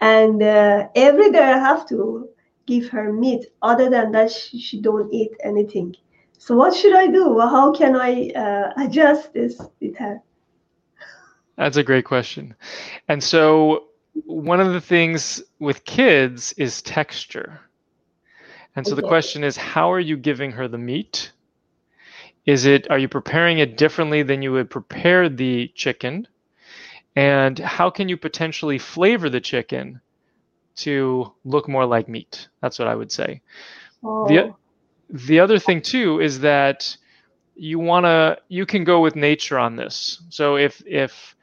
and 0.00 0.42
uh, 0.42 0.88
every 0.94 1.32
day 1.32 1.42
I 1.42 1.58
have 1.58 1.88
to 1.88 2.28
give 2.66 2.88
her 2.88 3.12
meat. 3.12 3.46
Other 3.62 3.88
than 3.88 4.12
that, 4.12 4.30
she, 4.30 4.60
she 4.60 4.80
don't 4.80 5.12
eat 5.12 5.32
anything. 5.42 5.96
So 6.38 6.54
what 6.54 6.74
should 6.74 6.94
I 6.94 7.06
do? 7.06 7.40
How 7.40 7.72
can 7.72 7.96
I 7.96 8.28
uh, 8.30 8.72
adjust 8.84 9.32
this 9.32 9.60
with 9.80 9.96
her? 9.96 10.20
That's 11.56 11.78
a 11.78 11.82
great 11.82 12.04
question. 12.04 12.54
And 13.08 13.22
so 13.22 13.84
one 14.24 14.60
of 14.60 14.72
the 14.72 14.80
things 14.80 15.42
with 15.58 15.84
kids 15.84 16.52
is 16.54 16.82
texture. 16.82 17.60
And 18.74 18.86
so 18.86 18.92
okay. 18.92 19.00
the 19.00 19.08
question 19.08 19.42
is 19.42 19.56
how 19.56 19.90
are 19.90 20.00
you 20.00 20.16
giving 20.16 20.52
her 20.52 20.68
the 20.68 20.78
meat? 20.78 21.32
Is 22.44 22.66
it 22.66 22.90
are 22.90 22.98
you 22.98 23.08
preparing 23.08 23.58
it 23.58 23.76
differently 23.76 24.22
than 24.22 24.42
you 24.42 24.52
would 24.52 24.70
prepare 24.70 25.28
the 25.28 25.68
chicken? 25.74 26.28
And 27.16 27.58
how 27.58 27.88
can 27.90 28.08
you 28.08 28.16
potentially 28.16 28.78
flavor 28.78 29.30
the 29.30 29.40
chicken 29.40 30.00
to 30.76 31.32
look 31.44 31.68
more 31.68 31.86
like 31.86 32.08
meat? 32.08 32.48
That's 32.60 32.78
what 32.78 32.88
I 32.88 32.94
would 32.94 33.10
say. 33.10 33.40
Oh. 34.04 34.28
The, 34.28 34.54
the 35.08 35.40
other 35.40 35.58
thing 35.58 35.80
too 35.80 36.20
is 36.20 36.40
that 36.40 36.96
you 37.56 37.78
want 37.78 38.04
to 38.04 38.38
you 38.48 38.66
can 38.66 38.84
go 38.84 39.00
with 39.00 39.16
nature 39.16 39.58
on 39.58 39.76
this. 39.76 40.22
So 40.28 40.56
if 40.56 40.82
if 40.86 41.34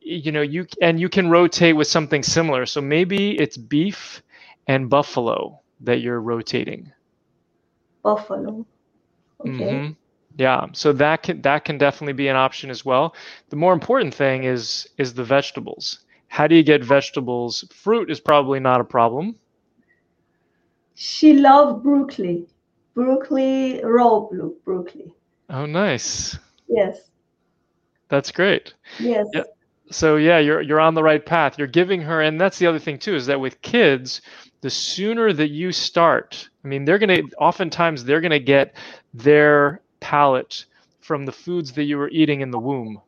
you 0.00 0.30
know 0.30 0.42
you 0.42 0.66
and 0.82 1.00
you 1.00 1.08
can 1.08 1.30
rotate 1.30 1.74
with 1.74 1.88
something 1.88 2.22
similar. 2.22 2.66
So 2.66 2.82
maybe 2.82 3.38
it's 3.40 3.56
beef 3.56 4.22
and 4.68 4.90
buffalo 4.90 5.60
that 5.80 6.00
you're 6.00 6.20
rotating. 6.20 6.92
Buffalo. 8.02 8.66
Okay. 9.40 9.50
Mm-hmm. 9.50 9.92
Yeah, 10.36 10.66
so 10.72 10.92
that 10.94 11.22
can 11.22 11.42
that 11.42 11.64
can 11.64 11.78
definitely 11.78 12.12
be 12.14 12.28
an 12.28 12.36
option 12.36 12.68
as 12.68 12.84
well. 12.84 13.14
The 13.50 13.56
more 13.56 13.72
important 13.72 14.14
thing 14.14 14.44
is 14.44 14.88
is 14.98 15.14
the 15.14 15.24
vegetables. 15.24 16.00
How 16.28 16.48
do 16.48 16.56
you 16.56 16.64
get 16.64 16.82
vegetables? 16.82 17.64
Fruit 17.72 18.10
is 18.10 18.18
probably 18.18 18.58
not 18.58 18.80
a 18.80 18.84
problem. 18.84 19.36
She 20.96 21.34
loved 21.34 21.84
broccoli, 21.84 22.46
broccoli 22.94 23.80
raw 23.84 24.26
broccoli. 24.64 25.12
Oh, 25.50 25.66
nice. 25.66 26.36
Yes. 26.68 26.98
That's 28.08 28.32
great. 28.32 28.74
Yes. 28.98 29.26
Yeah. 29.32 29.42
So 29.90 30.16
yeah, 30.16 30.38
you're 30.38 30.62
you're 30.62 30.80
on 30.80 30.94
the 30.94 31.02
right 31.02 31.24
path. 31.24 31.58
You're 31.58 31.68
giving 31.68 32.00
her, 32.02 32.22
and 32.22 32.40
that's 32.40 32.58
the 32.58 32.66
other 32.66 32.78
thing 32.78 32.98
too, 32.98 33.14
is 33.14 33.26
that 33.26 33.38
with 33.38 33.60
kids, 33.62 34.22
the 34.62 34.70
sooner 34.70 35.32
that 35.32 35.50
you 35.50 35.70
start, 35.72 36.48
I 36.64 36.68
mean, 36.68 36.84
they're 36.84 36.98
gonna 36.98 37.22
oftentimes 37.38 38.04
they're 38.04 38.20
gonna 38.20 38.38
get 38.38 38.74
their 39.12 39.82
palate 40.04 40.66
from 41.00 41.24
the 41.24 41.32
foods 41.32 41.72
that 41.72 41.84
you 41.84 41.96
were 41.96 42.10
eating 42.10 42.42
in 42.42 42.50
the 42.50 42.58
womb. 42.58 43.00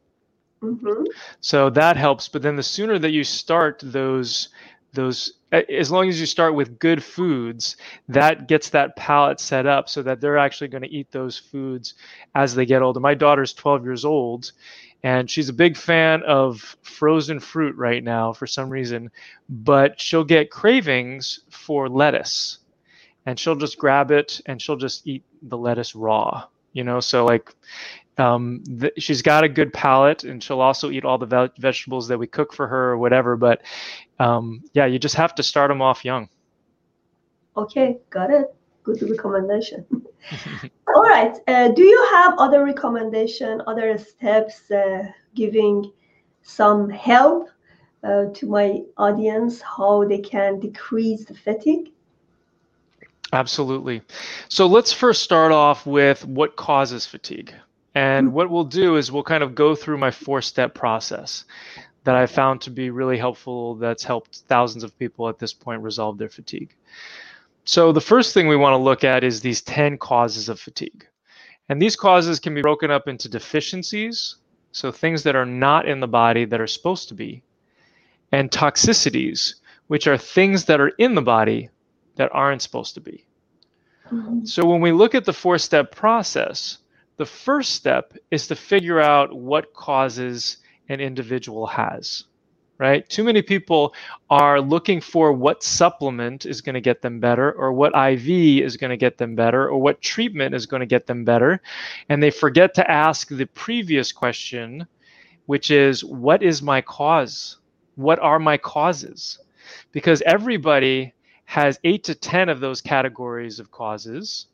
Mm-hmm. 0.62 1.04
So 1.40 1.68
that 1.70 1.98
helps. 1.98 2.28
But 2.28 2.40
then 2.40 2.56
the 2.56 2.62
sooner 2.62 2.98
that 2.98 3.10
you 3.10 3.22
start 3.22 3.82
those 3.84 4.48
those 4.94 5.34
as 5.52 5.90
long 5.90 6.08
as 6.08 6.18
you 6.18 6.24
start 6.24 6.54
with 6.54 6.78
good 6.78 7.04
foods 7.04 7.76
that 8.08 8.48
gets 8.48 8.70
that 8.70 8.96
palate 8.96 9.38
set 9.38 9.66
up 9.66 9.90
so 9.90 10.02
that 10.02 10.22
they're 10.22 10.38
actually 10.38 10.68
going 10.68 10.82
to 10.82 10.90
eat 10.90 11.10
those 11.10 11.38
foods 11.38 11.94
as 12.34 12.54
they 12.54 12.64
get 12.64 12.80
older 12.80 12.98
my 12.98 13.12
daughter's 13.12 13.52
12 13.52 13.84
years 13.84 14.06
old 14.06 14.52
and 15.02 15.30
she's 15.30 15.50
a 15.50 15.52
big 15.52 15.76
fan 15.76 16.22
of 16.22 16.76
frozen 16.82 17.38
fruit 17.40 17.76
right 17.76 18.02
now 18.02 18.32
for 18.32 18.46
some 18.46 18.70
reason 18.70 19.10
but 19.50 20.00
she'll 20.00 20.24
get 20.24 20.50
cravings 20.50 21.40
for 21.50 21.90
lettuce 21.90 22.58
and 23.26 23.38
she'll 23.38 23.56
just 23.56 23.76
grab 23.76 24.10
it 24.10 24.40
and 24.46 24.62
she'll 24.62 24.76
just 24.76 25.06
eat 25.06 25.22
the 25.42 25.58
lettuce 25.58 25.94
raw 25.94 26.46
you 26.76 26.84
know 26.84 27.00
so 27.00 27.24
like 27.24 27.54
um, 28.18 28.62
th- 28.80 28.94
she's 28.98 29.20
got 29.20 29.44
a 29.44 29.48
good 29.48 29.72
palate 29.72 30.24
and 30.24 30.42
she'll 30.42 30.60
also 30.60 30.90
eat 30.90 31.04
all 31.04 31.18
the 31.18 31.26
ve- 31.26 31.60
vegetables 31.60 32.08
that 32.08 32.18
we 32.18 32.26
cook 32.26 32.52
for 32.52 32.66
her 32.66 32.92
or 32.92 32.98
whatever 32.98 33.36
but 33.36 33.62
um, 34.18 34.62
yeah 34.72 34.86
you 34.86 34.98
just 34.98 35.14
have 35.14 35.34
to 35.34 35.42
start 35.42 35.68
them 35.70 35.82
off 35.82 36.04
young 36.04 36.28
okay 37.56 37.98
got 38.10 38.30
it 38.30 38.54
good 38.84 39.02
recommendation 39.10 39.84
All 40.94 41.02
right. 41.02 41.36
Uh, 41.46 41.68
do 41.68 41.82
you 41.82 42.08
have 42.14 42.34
other 42.38 42.64
recommendation, 42.64 43.62
other 43.66 43.98
steps 43.98 44.70
uh, 44.70 45.04
giving 45.34 45.92
some 46.42 46.88
help 46.88 47.48
uh, 48.02 48.26
to 48.34 48.46
my 48.46 48.80
audience 48.96 49.60
how 49.60 50.04
they 50.04 50.18
can 50.18 50.60
decrease 50.60 51.24
the 51.24 51.34
fatigue? 51.34 51.92
Absolutely. 53.32 54.02
So 54.48 54.66
let's 54.66 54.92
first 54.92 55.22
start 55.22 55.52
off 55.52 55.84
with 55.86 56.24
what 56.24 56.56
causes 56.56 57.06
fatigue. 57.06 57.52
And 57.94 58.28
mm-hmm. 58.28 58.36
what 58.36 58.50
we'll 58.50 58.64
do 58.64 58.96
is 58.96 59.10
we'll 59.10 59.22
kind 59.22 59.42
of 59.42 59.54
go 59.54 59.74
through 59.74 59.98
my 59.98 60.10
four 60.10 60.42
step 60.42 60.74
process 60.74 61.44
that 62.04 62.14
I 62.14 62.26
found 62.26 62.60
to 62.60 62.70
be 62.70 62.90
really 62.90 63.18
helpful, 63.18 63.74
that's 63.74 64.04
helped 64.04 64.42
thousands 64.46 64.84
of 64.84 64.96
people 64.96 65.28
at 65.28 65.40
this 65.40 65.52
point 65.52 65.82
resolve 65.82 66.18
their 66.18 66.28
fatigue. 66.28 66.72
So, 67.64 67.90
the 67.90 68.00
first 68.00 68.32
thing 68.32 68.46
we 68.46 68.54
want 68.54 68.74
to 68.74 68.84
look 68.84 69.02
at 69.02 69.24
is 69.24 69.40
these 69.40 69.60
10 69.62 69.98
causes 69.98 70.48
of 70.48 70.60
fatigue. 70.60 71.04
And 71.68 71.82
these 71.82 71.96
causes 71.96 72.38
can 72.38 72.54
be 72.54 72.62
broken 72.62 72.92
up 72.92 73.08
into 73.08 73.28
deficiencies, 73.28 74.36
so 74.70 74.92
things 74.92 75.24
that 75.24 75.34
are 75.34 75.44
not 75.44 75.88
in 75.88 75.98
the 75.98 76.06
body 76.06 76.44
that 76.44 76.60
are 76.60 76.68
supposed 76.68 77.08
to 77.08 77.14
be, 77.14 77.42
and 78.30 78.52
toxicities, 78.52 79.54
which 79.88 80.06
are 80.06 80.16
things 80.16 80.66
that 80.66 80.80
are 80.80 80.92
in 80.98 81.16
the 81.16 81.22
body 81.22 81.70
that 82.16 82.30
aren't 82.32 82.62
supposed 82.62 82.94
to 82.94 83.00
be. 83.00 83.24
Mm-hmm. 84.10 84.44
So 84.44 84.66
when 84.66 84.80
we 84.80 84.92
look 84.92 85.14
at 85.14 85.24
the 85.24 85.32
four 85.32 85.58
step 85.58 85.94
process, 85.94 86.78
the 87.16 87.26
first 87.26 87.72
step 87.72 88.14
is 88.30 88.46
to 88.48 88.56
figure 88.56 89.00
out 89.00 89.34
what 89.34 89.72
causes 89.72 90.58
an 90.88 91.00
individual 91.00 91.66
has 91.66 92.24
right? 92.78 93.08
Too 93.08 93.24
many 93.24 93.42
people 93.42 93.94
are 94.30 94.60
looking 94.60 95.00
for 95.00 95.32
what 95.32 95.62
supplement 95.62 96.46
is 96.46 96.60
going 96.60 96.74
to 96.74 96.80
get 96.80 97.02
them 97.02 97.20
better, 97.20 97.52
or 97.52 97.72
what 97.72 97.94
IV 97.94 98.28
is 98.64 98.76
going 98.76 98.90
to 98.90 98.96
get 98.96 99.18
them 99.18 99.34
better, 99.34 99.68
or 99.68 99.78
what 99.78 100.00
treatment 100.02 100.54
is 100.54 100.66
going 100.66 100.80
to 100.80 100.86
get 100.86 101.06
them 101.06 101.24
better. 101.24 101.60
And 102.08 102.22
they 102.22 102.30
forget 102.30 102.74
to 102.74 102.90
ask 102.90 103.28
the 103.28 103.46
previous 103.46 104.12
question, 104.12 104.86
which 105.46 105.70
is, 105.70 106.04
What 106.04 106.42
is 106.42 106.62
my 106.62 106.80
cause? 106.80 107.58
What 107.94 108.18
are 108.18 108.38
my 108.38 108.58
causes? 108.58 109.38
Because 109.92 110.22
everybody 110.22 111.14
has 111.46 111.78
eight 111.84 112.04
to 112.04 112.14
10 112.14 112.48
of 112.48 112.60
those 112.60 112.82
categories 112.82 113.58
of 113.60 113.70
causes, 113.70 114.46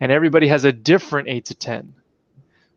and 0.00 0.12
everybody 0.12 0.46
has 0.46 0.64
a 0.64 0.72
different 0.72 1.28
eight 1.28 1.46
to 1.46 1.54
10. 1.54 1.94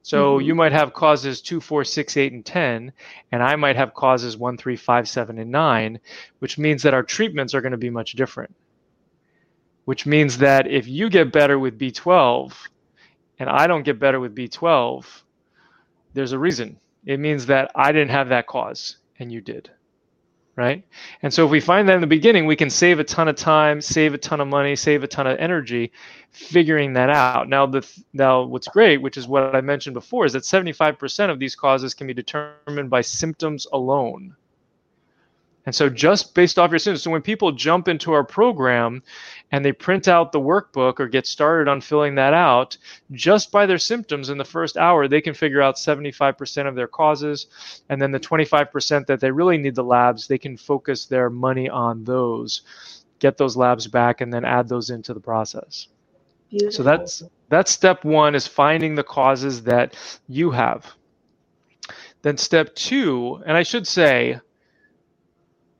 So 0.02 0.38
mm-hmm. 0.38 0.48
you 0.48 0.56
might 0.56 0.72
have 0.72 0.94
causes 0.94 1.42
two, 1.42 1.60
four, 1.60 1.84
six, 1.84 2.16
eight, 2.18 2.32
and 2.32 2.46
10, 2.46 2.94
and 3.32 3.44
I 3.44 3.56
might 3.58 3.76
have 3.76 3.94
causes 3.94 4.38
one, 4.38 4.58
three, 4.58 4.78
five, 4.78 5.08
seven, 5.08 5.38
and 5.38 5.52
nine, 5.52 6.00
which 6.40 6.58
means 6.58 6.84
that 6.84 6.94
our 6.94 7.04
treatments 7.04 7.54
are 7.54 7.62
going 7.62 7.74
to 7.74 7.78
be 7.78 7.90
much 7.90 8.14
different. 8.14 8.56
Which 9.84 10.06
means 10.06 10.38
that 10.40 10.68
if 10.68 10.88
you 10.88 11.10
get 11.10 11.32
better 11.32 11.60
with 11.60 11.78
B12 11.78 12.54
and 13.40 13.50
I 13.50 13.68
don't 13.68 13.84
get 13.84 14.00
better 14.00 14.20
with 14.20 14.36
B12, 14.36 15.06
there's 16.14 16.32
a 16.32 16.40
reason. 16.40 16.80
It 17.06 17.20
means 17.20 17.46
that 17.46 17.72
I 17.76 17.92
didn't 17.92 18.12
have 18.12 18.30
that 18.30 18.48
cause 18.48 18.98
and 19.20 19.32
you 19.32 19.42
did 19.42 19.70
right? 20.58 20.84
And 21.22 21.34
so 21.34 21.46
if 21.46 21.52
we 21.52 21.62
find 21.62 21.88
that 21.88 21.96
in 21.96 22.02
the 22.02 22.08
beginning, 22.08 22.46
we 22.46 22.56
can 22.58 22.70
save 22.70 23.00
a 23.00 23.04
ton 23.04 23.30
of 23.30 23.38
time, 23.38 23.80
save 23.80 24.14
a 24.14 24.18
ton 24.18 24.42
of 24.42 24.48
money, 24.50 24.76
save 24.76 25.04
a 25.04 25.08
ton 25.08 25.28
of 25.28 25.38
energy 25.38 25.94
figuring 26.38 26.94
that 26.94 27.10
out. 27.10 27.50
Now 27.50 27.66
the 27.66 27.88
now 28.14 28.44
what's 28.44 28.68
great, 28.68 29.02
which 29.02 29.18
is 29.18 29.28
what 29.28 29.56
I 29.56 29.62
mentioned 29.62 29.96
before, 29.96 30.26
is 30.26 30.34
that 30.34 30.44
75% 30.44 31.32
of 31.32 31.40
these 31.40 31.56
causes 31.56 31.94
can 31.94 32.08
be 32.08 32.14
determined 32.14 32.90
by 32.90 33.02
symptoms 33.02 33.66
alone. 33.74 34.36
And 35.68 35.76
so, 35.76 35.90
just 35.90 36.34
based 36.34 36.58
off 36.58 36.72
your 36.72 36.80
symptoms, 36.80 37.04
so 37.04 37.12
when 37.12 37.22
people 37.22 37.52
jump 37.52 37.90
into 37.90 38.14
our 38.14 38.24
program 38.24 39.04
and 39.52 39.66
they 39.66 39.74
print 39.74 40.08
out 40.08 40.32
the 40.32 40.40
workbook 40.40 41.02
or 41.02 41.10
get 41.10 41.28
started 41.28 41.70
on 41.70 41.82
filling 41.82 42.16
that 42.16 42.34
out, 42.34 42.78
just 43.12 43.52
by 43.52 43.66
their 43.66 43.78
symptoms 43.78 44.30
in 44.30 44.38
the 44.38 44.46
first 44.46 44.78
hour, 44.78 45.10
they 45.10 45.20
can 45.20 45.34
figure 45.34 45.62
out 45.62 45.76
75% 45.76 46.70
of 46.70 46.76
their 46.76 46.88
causes. 46.88 47.48
And 47.90 48.02
then 48.02 48.12
the 48.12 48.20
25% 48.20 49.08
that 49.08 49.20
they 49.20 49.30
really 49.30 49.58
need 49.58 49.76
the 49.76 49.84
labs, 49.84 50.26
they 50.26 50.38
can 50.38 50.56
focus 50.56 51.06
their 51.06 51.30
money 51.30 51.68
on 51.68 52.06
those, 52.06 52.62
get 53.20 53.36
those 53.36 53.58
labs 53.58 53.88
back, 53.88 54.22
and 54.22 54.34
then 54.34 54.46
add 54.46 54.70
those 54.70 54.90
into 54.90 55.14
the 55.14 55.20
process. 55.20 55.90
Beautiful. 56.50 56.72
So 56.72 56.84
that's 56.84 57.24
that's 57.50 57.72
step 57.72 58.06
one 58.06 58.36
is 58.36 58.48
finding 58.48 58.96
the 58.96 59.04
causes 59.04 59.64
that 59.64 59.98
you 60.30 60.52
have. 60.52 60.94
Then 62.22 62.38
step 62.38 62.74
two, 62.74 63.44
and 63.46 63.58
I 63.58 63.64
should 63.64 63.86
say, 63.86 64.40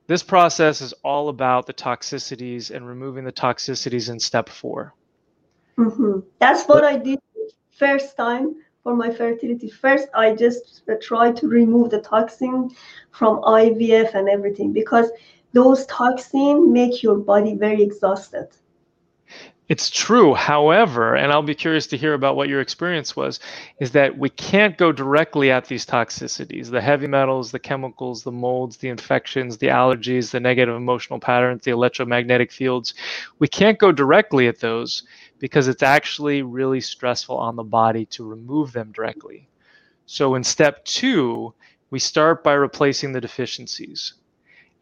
this 0.08 0.24
process 0.24 0.80
is 0.80 0.92
all 1.04 1.28
about 1.28 1.66
the 1.66 1.74
toxicities 1.74 2.74
and 2.74 2.88
removing 2.88 3.24
the 3.24 3.32
toxicities 3.32 4.10
in 4.10 4.18
step 4.18 4.48
4 4.48 4.92
mm-hmm. 5.78 6.20
That's 6.40 6.64
what 6.64 6.82
I 6.82 6.96
did 6.96 7.20
first 7.78 8.16
time 8.16 8.56
for 8.82 8.96
my 8.96 9.10
fertility. 9.10 9.70
First, 9.70 10.08
I 10.14 10.34
just 10.34 10.82
tried 11.00 11.36
to 11.36 11.48
remove 11.48 11.90
the 11.90 12.00
toxin 12.00 12.70
from 13.10 13.42
IVF 13.42 14.14
and 14.14 14.28
everything 14.28 14.72
because 14.72 15.10
those 15.52 15.86
toxins 15.86 16.68
make 16.68 17.02
your 17.02 17.16
body 17.16 17.54
very 17.54 17.82
exhausted. 17.82 18.48
It's 19.68 19.90
true. 19.90 20.34
However, 20.34 21.14
and 21.14 21.30
I'll 21.30 21.42
be 21.42 21.54
curious 21.54 21.86
to 21.88 21.98
hear 21.98 22.14
about 22.14 22.36
what 22.36 22.48
your 22.48 22.62
experience 22.62 23.14
was, 23.14 23.38
is 23.80 23.90
that 23.92 24.16
we 24.16 24.30
can't 24.30 24.78
go 24.78 24.92
directly 24.92 25.50
at 25.50 25.66
these 25.66 25.84
toxicities 25.84 26.70
the 26.70 26.80
heavy 26.80 27.06
metals, 27.06 27.50
the 27.50 27.58
chemicals, 27.58 28.22
the 28.22 28.32
molds, 28.32 28.78
the 28.78 28.88
infections, 28.88 29.58
the 29.58 29.66
allergies, 29.66 30.30
the 30.30 30.40
negative 30.40 30.74
emotional 30.74 31.20
patterns, 31.20 31.64
the 31.64 31.70
electromagnetic 31.70 32.50
fields. 32.50 32.94
We 33.38 33.48
can't 33.48 33.78
go 33.78 33.92
directly 33.92 34.48
at 34.48 34.60
those 34.60 35.02
because 35.38 35.68
it's 35.68 35.82
actually 35.82 36.40
really 36.40 36.80
stressful 36.80 37.36
on 37.36 37.56
the 37.56 37.62
body 37.62 38.06
to 38.06 38.24
remove 38.24 38.72
them 38.72 38.90
directly. 38.90 39.48
So 40.06 40.34
in 40.34 40.44
step 40.44 40.82
two, 40.86 41.52
we 41.90 41.98
start 41.98 42.42
by 42.42 42.54
replacing 42.54 43.12
the 43.12 43.20
deficiencies. 43.20 44.14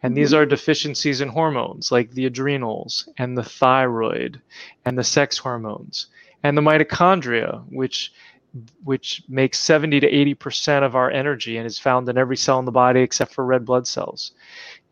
And 0.06 0.16
these 0.16 0.32
are 0.32 0.46
deficiencies 0.46 1.20
in 1.20 1.30
hormones 1.30 1.90
like 1.90 2.12
the 2.12 2.26
adrenals 2.26 3.08
and 3.18 3.36
the 3.36 3.42
thyroid 3.42 4.40
and 4.84 4.96
the 4.96 5.02
sex 5.02 5.36
hormones 5.36 6.06
and 6.44 6.56
the 6.56 6.62
mitochondria, 6.62 7.64
which 7.70 8.12
which 8.84 9.24
makes 9.28 9.58
70 9.58 9.98
to 9.98 10.08
80% 10.08 10.84
of 10.84 10.94
our 10.94 11.10
energy 11.10 11.56
and 11.56 11.66
is 11.66 11.80
found 11.80 12.08
in 12.08 12.16
every 12.16 12.36
cell 12.36 12.60
in 12.60 12.66
the 12.66 12.70
body 12.70 13.00
except 13.00 13.34
for 13.34 13.44
red 13.44 13.64
blood 13.64 13.88
cells. 13.88 14.30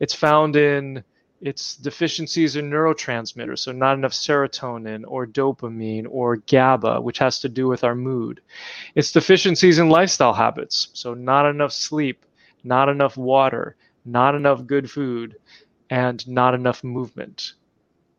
It's 0.01 0.15
found 0.15 0.57
in 0.57 1.05
its 1.41 1.77
deficiencies 1.77 2.57
in 2.57 2.69
neurotransmitters, 2.69 3.61
so 3.61 3.71
not 3.71 3.97
enough 3.97 4.13
serotonin 4.13 5.05
or 5.07 5.29
dopamine 5.29 6.07
or 6.11 6.39
GABA, 6.39 7.01
which 7.01 7.19
has 7.19 7.39
to 7.39 7.49
do 7.49 7.69
with 7.69 7.85
our 7.85 7.95
mood. 7.95 8.41
It's 8.97 9.13
deficiencies 9.13 9.79
in 9.79 9.89
lifestyle 9.91 10.35
habits, 10.35 10.89
so 10.93 11.15
not 11.15 11.47
enough 11.47 11.73
sleep, 11.73 12.27
not 12.65 12.89
enough 12.89 13.17
water, 13.17 13.77
not 14.05 14.35
enough 14.35 14.67
good 14.67 14.91
food, 14.91 15.37
and 15.91 16.27
not 16.27 16.55
enough 16.55 16.83
movement. 16.83 17.53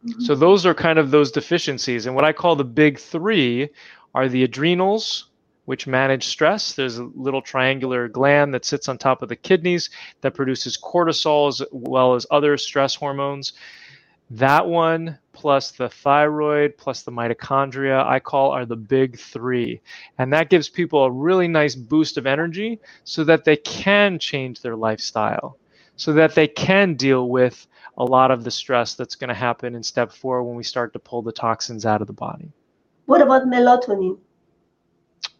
Mm-hmm. 0.05 0.21
So 0.21 0.35
those 0.35 0.65
are 0.65 0.73
kind 0.73 0.99
of 0.99 1.11
those 1.11 1.31
deficiencies. 1.31 2.05
And 2.05 2.15
what 2.15 2.25
I 2.25 2.33
call 2.33 2.55
the 2.55 2.63
big 2.63 2.99
three 2.99 3.69
are 4.13 4.29
the 4.29 4.43
adrenals, 4.43 5.29
which 5.65 5.87
manage 5.87 6.27
stress. 6.27 6.73
There's 6.73 6.99
a 6.99 7.09
little 7.15 7.41
triangular 7.41 8.07
gland 8.07 8.53
that 8.53 8.65
sits 8.65 8.87
on 8.87 8.97
top 8.97 9.21
of 9.21 9.29
the 9.29 9.35
kidneys 9.35 9.89
that 10.21 10.35
produces 10.35 10.77
cortisol 10.77 11.47
as 11.47 11.61
well 11.71 12.13
as 12.13 12.27
other 12.29 12.55
stress 12.57 12.95
hormones. 12.95 13.53
That 14.29 14.67
one 14.67 15.19
plus 15.33 15.71
the 15.71 15.89
thyroid 15.89 16.77
plus 16.77 17.03
the 17.03 17.11
mitochondria 17.11 18.03
I 18.05 18.19
call 18.19 18.51
are 18.51 18.65
the 18.65 18.75
big 18.75 19.19
three. 19.19 19.81
And 20.17 20.33
that 20.33 20.49
gives 20.49 20.69
people 20.69 21.03
a 21.03 21.11
really 21.11 21.47
nice 21.47 21.75
boost 21.75 22.17
of 22.17 22.25
energy 22.25 22.79
so 23.03 23.23
that 23.23 23.43
they 23.43 23.57
can 23.57 24.17
change 24.17 24.61
their 24.61 24.75
lifestyle 24.75 25.57
so 25.95 26.13
that 26.13 26.35
they 26.35 26.47
can 26.47 26.95
deal 26.95 27.29
with 27.29 27.67
a 27.97 28.03
lot 28.03 28.31
of 28.31 28.43
the 28.43 28.51
stress 28.51 28.95
that's 28.95 29.15
going 29.15 29.29
to 29.29 29.33
happen 29.33 29.75
in 29.75 29.83
step 29.83 30.11
four 30.11 30.43
when 30.43 30.55
we 30.55 30.63
start 30.63 30.93
to 30.93 30.99
pull 30.99 31.21
the 31.21 31.31
toxins 31.31 31.85
out 31.85 32.01
of 32.01 32.07
the 32.07 32.13
body. 32.13 32.51
What 33.05 33.21
about 33.21 33.43
melatonin? 33.43 34.17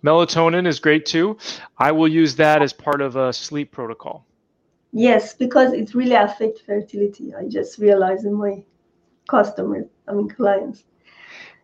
Melatonin 0.03 0.67
is 0.67 0.79
great 0.79 1.05
too. 1.05 1.37
I 1.77 1.91
will 1.91 2.07
use 2.07 2.35
that 2.35 2.61
as 2.61 2.73
part 2.73 3.01
of 3.01 3.15
a 3.15 3.33
sleep 3.33 3.71
protocol. 3.71 4.25
Yes, 4.91 5.33
because 5.33 5.73
it 5.73 5.93
really 5.93 6.15
affects 6.15 6.61
fertility. 6.61 7.33
I 7.35 7.47
just 7.47 7.79
realized 7.79 8.25
in 8.25 8.33
my 8.33 8.63
customers, 9.27 9.87
I 10.07 10.13
mean 10.13 10.29
clients. 10.29 10.83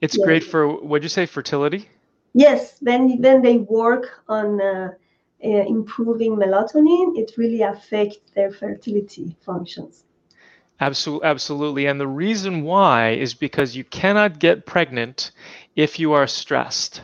It's 0.01 0.17
yes. 0.17 0.25
great 0.25 0.43
for 0.43 0.67
what'd 0.67 1.04
you 1.04 1.10
say, 1.10 1.25
fertility? 1.25 1.88
Yes, 2.34 2.77
when 2.82 3.21
when 3.21 3.41
they 3.41 3.58
work 3.58 4.23
on 4.27 4.60
uh, 4.60 4.89
uh, 5.43 5.47
improving 5.47 6.36
melatonin, 6.36 7.17
it 7.17 7.32
really 7.38 7.62
affects 7.62 8.32
their 8.36 8.51
fertility 8.51 9.36
functions. 9.41 10.04
Absolutely, 10.80 11.27
absolutely. 11.27 11.86
And 11.86 11.99
the 11.99 12.08
reason 12.08 12.63
why 12.63 13.12
is 13.12 13.36
because 13.36 13.75
you 13.75 13.84
cannot 13.84 14.39
get 14.39 14.65
pregnant 14.65 15.32
if 15.75 15.99
you 15.99 16.13
are 16.13 16.27
stressed. 16.27 17.04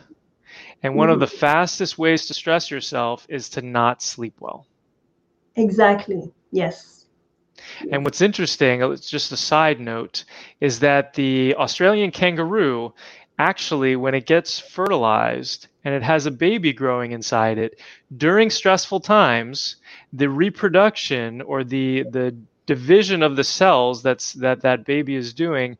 And 0.82 0.94
one 0.94 1.08
mm-hmm. 1.08 1.14
of 1.14 1.20
the 1.20 1.36
fastest 1.36 1.98
ways 1.98 2.26
to 2.26 2.34
stress 2.34 2.70
yourself 2.70 3.26
is 3.28 3.48
to 3.50 3.62
not 3.62 4.02
sleep 4.02 4.34
well. 4.40 4.66
Exactly. 5.56 6.32
Yes. 6.50 6.98
And 7.90 8.04
what's 8.04 8.20
interesting, 8.20 8.82
it's 8.82 9.10
just 9.10 9.32
a 9.32 9.36
side 9.36 9.80
note, 9.80 10.24
is 10.60 10.80
that 10.80 11.14
the 11.14 11.54
Australian 11.56 12.10
kangaroo 12.10 12.94
actually, 13.38 13.96
when 13.96 14.14
it 14.14 14.26
gets 14.26 14.58
fertilized 14.58 15.68
and 15.84 15.94
it 15.94 16.02
has 16.02 16.26
a 16.26 16.30
baby 16.30 16.72
growing 16.72 17.12
inside 17.12 17.58
it, 17.58 17.80
during 18.16 18.50
stressful 18.50 19.00
times, 19.00 19.76
the 20.12 20.28
reproduction 20.28 21.40
or 21.42 21.64
the 21.64 22.04
the 22.10 22.34
division 22.66 23.22
of 23.22 23.36
the 23.36 23.44
cells 23.44 24.02
that's 24.02 24.34
that 24.34 24.60
that 24.62 24.84
baby 24.84 25.14
is 25.14 25.32
doing 25.32 25.76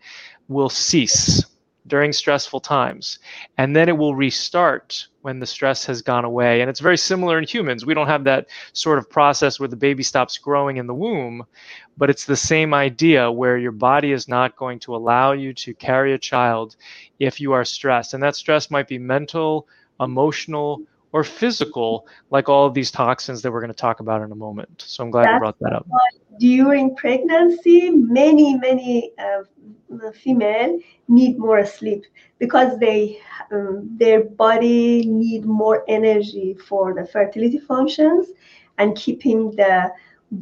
will 0.49 0.71
cease 0.71 1.45
during 1.89 2.13
stressful 2.13 2.61
times. 2.61 3.19
And 3.57 3.75
then 3.75 3.89
it 3.89 3.97
will 3.97 4.15
restart 4.15 5.09
when 5.23 5.41
the 5.41 5.47
stress 5.47 5.85
has 5.87 6.03
gone 6.03 6.25
away. 6.25 6.61
And 6.61 6.71
it's 6.71 6.81
very 6.81 6.97
similar 6.97 7.39
in 7.39 7.45
humans. 7.45 7.85
We 7.85 7.95
don't 7.95 8.07
have 8.07 8.25
that 8.25 8.47
sort 8.73 8.99
of 8.99 9.11
process 9.11 9.59
where 9.59 9.69
the 9.69 9.77
baby 9.77 10.03
stops 10.03 10.39
growing 10.39 10.77
in 10.77 10.87
the 10.87 10.95
womb 10.95 11.45
but 11.99 12.09
it's 12.09 12.25
the 12.25 12.37
same 12.37 12.73
idea 12.73 13.31
where 13.31 13.59
your 13.59 13.73
body 13.73 14.13
is 14.13 14.29
not 14.29 14.57
going 14.57 14.79
to 14.79 14.95
allow 14.95 15.33
you 15.33 15.53
to 15.53 15.75
carry 15.75 16.15
a 16.15 16.19
child 16.19 16.77
if 17.19 17.41
you 17.41 17.53
are 17.53 17.65
stressed. 17.65 18.15
And 18.15 18.23
that 18.23 18.37
stress 18.37 18.71
might 18.71 18.87
be 18.87 18.99
mental 18.99 19.67
emotional 20.01 20.81
or 21.13 21.25
physical 21.25 22.07
like 22.31 22.49
all 22.49 22.67
of 22.67 22.75
these 22.75 22.91
toxins 22.91 23.43
that 23.43 23.51
we're 23.51 23.61
going 23.61 23.73
to 23.73 23.77
talk 23.77 24.01
about 24.01 24.23
in 24.23 24.31
a 24.33 24.35
moment. 24.35 24.85
So 24.87 25.05
i'm 25.05 25.11
glad 25.11 25.25
That's 25.25 25.35
you 25.35 25.39
brought 25.41 25.59
that 25.61 25.73
up. 25.73 25.87
during 26.39 26.95
pregnancy 26.97 27.91
many 27.91 28.57
many 28.57 29.13
uh, 29.19 29.43
female 30.13 30.79
need 31.09 31.39
more 31.39 31.65
sleep 31.65 32.05
because 32.39 32.79
they 32.79 33.21
um, 33.53 33.97
their 33.99 34.25
body 34.25 35.07
need 35.07 35.45
more 35.45 35.85
energy 35.89 36.55
for 36.55 36.95
the 36.95 37.07
fertility 37.07 37.59
functions 37.59 38.29
and 38.79 38.97
keeping 38.97 39.51
the 39.53 39.91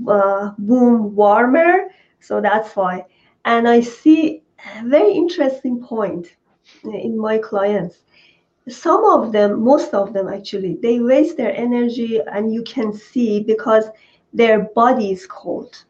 uh, 0.08 0.52
womb 0.58 1.14
warmer. 1.14 1.86
So 2.20 2.40
that's 2.40 2.74
why. 2.74 3.06
And 3.44 3.68
i 3.68 3.80
see 3.80 4.42
a 4.80 4.82
very 4.84 5.12
interesting 5.12 5.80
point 5.80 6.34
in 6.84 7.16
my 7.16 7.38
clients 7.38 7.98
some 8.68 9.04
of 9.04 9.32
them 9.32 9.62
most 9.62 9.94
of 9.94 10.12
them 10.12 10.28
actually 10.28 10.76
they 10.82 11.00
waste 11.00 11.36
their 11.36 11.54
energy 11.56 12.20
and 12.32 12.52
you 12.52 12.62
can 12.62 12.92
see 12.92 13.42
because 13.42 13.84
their 14.32 14.64
body 14.74 15.12
is 15.12 15.26
cold 15.26 15.84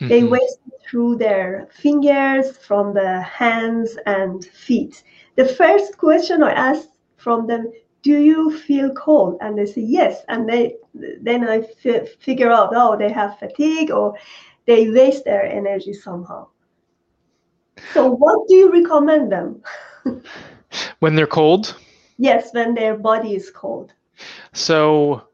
Mm-hmm. 0.00 0.08
They 0.08 0.24
waste 0.24 0.58
through 0.88 1.16
their 1.16 1.68
fingers, 1.72 2.56
from 2.58 2.92
the 2.92 3.20
hands 3.22 3.96
and 4.06 4.44
feet. 4.44 5.02
The 5.36 5.46
first 5.46 5.96
question 5.96 6.42
I 6.42 6.52
asked 6.52 6.90
from 7.16 7.46
them, 7.46 7.72
do 8.02 8.18
you 8.18 8.50
feel 8.56 8.92
cold? 8.94 9.38
And 9.40 9.58
they 9.58 9.66
say 9.66 9.80
yes. 9.80 10.22
And 10.28 10.48
they 10.48 10.76
then 11.22 11.48
I 11.48 11.66
f- 11.84 12.08
figure 12.20 12.50
out, 12.50 12.72
oh, 12.74 12.96
they 12.96 13.10
have 13.10 13.38
fatigue 13.38 13.90
or 13.90 14.14
they 14.66 14.90
waste 14.90 15.24
their 15.24 15.44
energy 15.44 15.94
somehow. 15.94 16.48
So 17.92 18.10
what 18.10 18.46
do 18.48 18.54
you 18.54 18.72
recommend 18.72 19.32
them? 19.32 19.62
when 21.00 21.14
they're 21.14 21.26
cold? 21.26 21.74
Yes, 22.18 22.52
when 22.52 22.74
their 22.74 22.96
body 22.96 23.34
is 23.34 23.50
cold. 23.50 23.92
So 24.52 25.26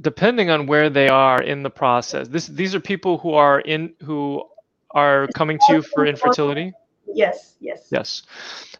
depending 0.00 0.50
on 0.50 0.66
where 0.66 0.90
they 0.90 1.08
are 1.08 1.42
in 1.42 1.62
the 1.62 1.70
process 1.70 2.28
this 2.28 2.46
these 2.48 2.74
are 2.74 2.80
people 2.80 3.18
who 3.18 3.32
are 3.32 3.60
in 3.60 3.94
who 4.02 4.44
are 4.90 5.26
coming 5.34 5.58
to 5.66 5.74
you 5.74 5.82
for 5.82 6.06
infertility? 6.06 6.72
Yes 7.12 7.54
yes. 7.60 7.88
Yes. 7.90 8.22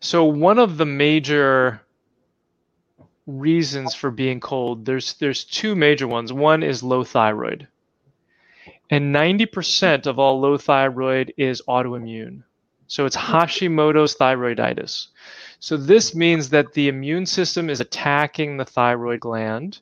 So 0.00 0.24
one 0.24 0.58
of 0.58 0.76
the 0.76 0.86
major 0.86 1.80
reasons 3.26 3.94
for 3.94 4.10
being 4.10 4.40
cold 4.40 4.84
there's 4.84 5.14
there's 5.14 5.44
two 5.44 5.74
major 5.74 6.06
ones. 6.06 6.32
One 6.32 6.62
is 6.62 6.82
low 6.82 7.04
thyroid. 7.04 7.68
And 8.88 9.12
90% 9.12 10.06
of 10.06 10.20
all 10.20 10.38
low 10.38 10.56
thyroid 10.56 11.34
is 11.36 11.60
autoimmune. 11.68 12.44
So 12.86 13.04
it's 13.04 13.16
mm-hmm. 13.16 13.34
hashimoto's 13.34 14.16
thyroiditis 14.16 15.08
so 15.58 15.76
this 15.76 16.14
means 16.14 16.50
that 16.50 16.72
the 16.74 16.88
immune 16.88 17.26
system 17.26 17.70
is 17.70 17.80
attacking 17.80 18.56
the 18.56 18.64
thyroid 18.64 19.20
gland 19.20 19.80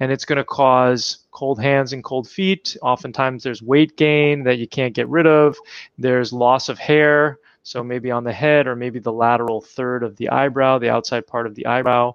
and 0.00 0.10
it's 0.10 0.24
going 0.24 0.38
to 0.38 0.44
cause 0.44 1.18
cold 1.30 1.60
hands 1.60 1.92
and 1.92 2.02
cold 2.02 2.28
feet. 2.28 2.76
Oftentimes 2.82 3.42
there's 3.42 3.62
weight 3.62 3.96
gain 3.96 4.42
that 4.44 4.58
you 4.58 4.66
can't 4.66 4.94
get 4.94 5.08
rid 5.08 5.26
of. 5.26 5.56
There's 5.96 6.32
loss 6.32 6.68
of 6.68 6.78
hair, 6.78 7.38
so 7.62 7.84
maybe 7.84 8.10
on 8.10 8.24
the 8.24 8.32
head 8.32 8.66
or 8.66 8.74
maybe 8.74 8.98
the 8.98 9.12
lateral 9.12 9.60
third 9.60 10.02
of 10.02 10.16
the 10.16 10.28
eyebrow, 10.30 10.78
the 10.78 10.90
outside 10.90 11.26
part 11.26 11.46
of 11.46 11.54
the 11.54 11.66
eyebrow. 11.66 12.14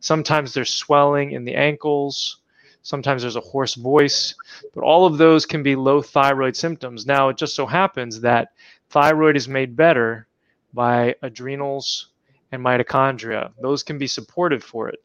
Sometimes 0.00 0.52
there's 0.52 0.74
swelling 0.74 1.32
in 1.32 1.44
the 1.44 1.54
ankles. 1.54 2.38
Sometimes 2.82 3.22
there's 3.22 3.36
a 3.36 3.40
hoarse 3.40 3.74
voice, 3.74 4.34
but 4.74 4.82
all 4.82 5.06
of 5.06 5.18
those 5.18 5.46
can 5.46 5.62
be 5.62 5.76
low 5.76 6.00
thyroid 6.00 6.56
symptoms. 6.56 7.06
Now, 7.06 7.28
it 7.28 7.36
just 7.36 7.54
so 7.54 7.66
happens 7.66 8.20
that 8.20 8.52
thyroid 8.88 9.36
is 9.36 9.48
made 9.48 9.76
better 9.76 10.26
by 10.72 11.14
adrenals 11.22 12.08
and 12.52 12.62
mitochondria. 12.62 13.52
Those 13.60 13.82
can 13.82 13.98
be 13.98 14.06
supportive 14.06 14.62
for 14.62 14.88
it. 14.88 15.00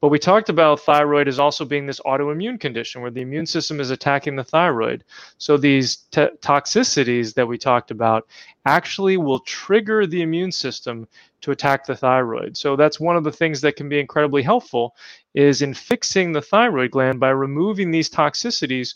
But 0.00 0.08
we 0.08 0.18
talked 0.18 0.48
about 0.48 0.80
thyroid 0.80 1.28
as 1.28 1.38
also 1.38 1.66
being 1.66 1.84
this 1.84 2.00
autoimmune 2.00 2.58
condition 2.58 3.02
where 3.02 3.10
the 3.10 3.20
immune 3.20 3.44
system 3.44 3.80
is 3.80 3.90
attacking 3.90 4.34
the 4.34 4.44
thyroid. 4.44 5.04
So 5.36 5.58
these 5.58 5.96
t- 6.10 6.28
toxicities 6.40 7.34
that 7.34 7.46
we 7.46 7.58
talked 7.58 7.90
about 7.90 8.26
actually 8.64 9.18
will 9.18 9.40
trigger 9.40 10.06
the 10.06 10.22
immune 10.22 10.52
system 10.52 11.06
to 11.42 11.50
attack 11.50 11.84
the 11.84 11.96
thyroid. 11.96 12.56
So 12.56 12.76
that's 12.76 12.98
one 12.98 13.16
of 13.16 13.24
the 13.24 13.32
things 13.32 13.60
that 13.60 13.76
can 13.76 13.90
be 13.90 14.00
incredibly 14.00 14.42
helpful 14.42 14.96
is 15.34 15.60
in 15.60 15.74
fixing 15.74 16.32
the 16.32 16.42
thyroid 16.42 16.92
gland 16.92 17.20
by 17.20 17.30
removing 17.30 17.90
these 17.90 18.08
toxicities, 18.08 18.94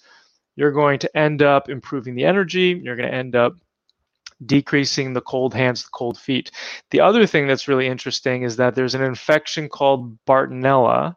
you're 0.56 0.72
going 0.72 0.98
to 1.00 1.16
end 1.16 1.42
up 1.42 1.68
improving 1.68 2.14
the 2.14 2.24
energy, 2.24 2.80
you're 2.82 2.96
going 2.96 3.10
to 3.10 3.14
end 3.14 3.36
up 3.36 3.56
decreasing 4.44 5.12
the 5.12 5.20
cold 5.20 5.54
hands, 5.54 5.82
the 5.82 5.90
cold 5.92 6.18
feet. 6.18 6.50
The 6.90 7.00
other 7.00 7.26
thing 7.26 7.46
that's 7.46 7.68
really 7.68 7.86
interesting 7.86 8.42
is 8.42 8.56
that 8.56 8.74
there's 8.74 8.94
an 8.94 9.02
infection 9.02 9.68
called 9.68 10.18
Bartonella, 10.26 11.16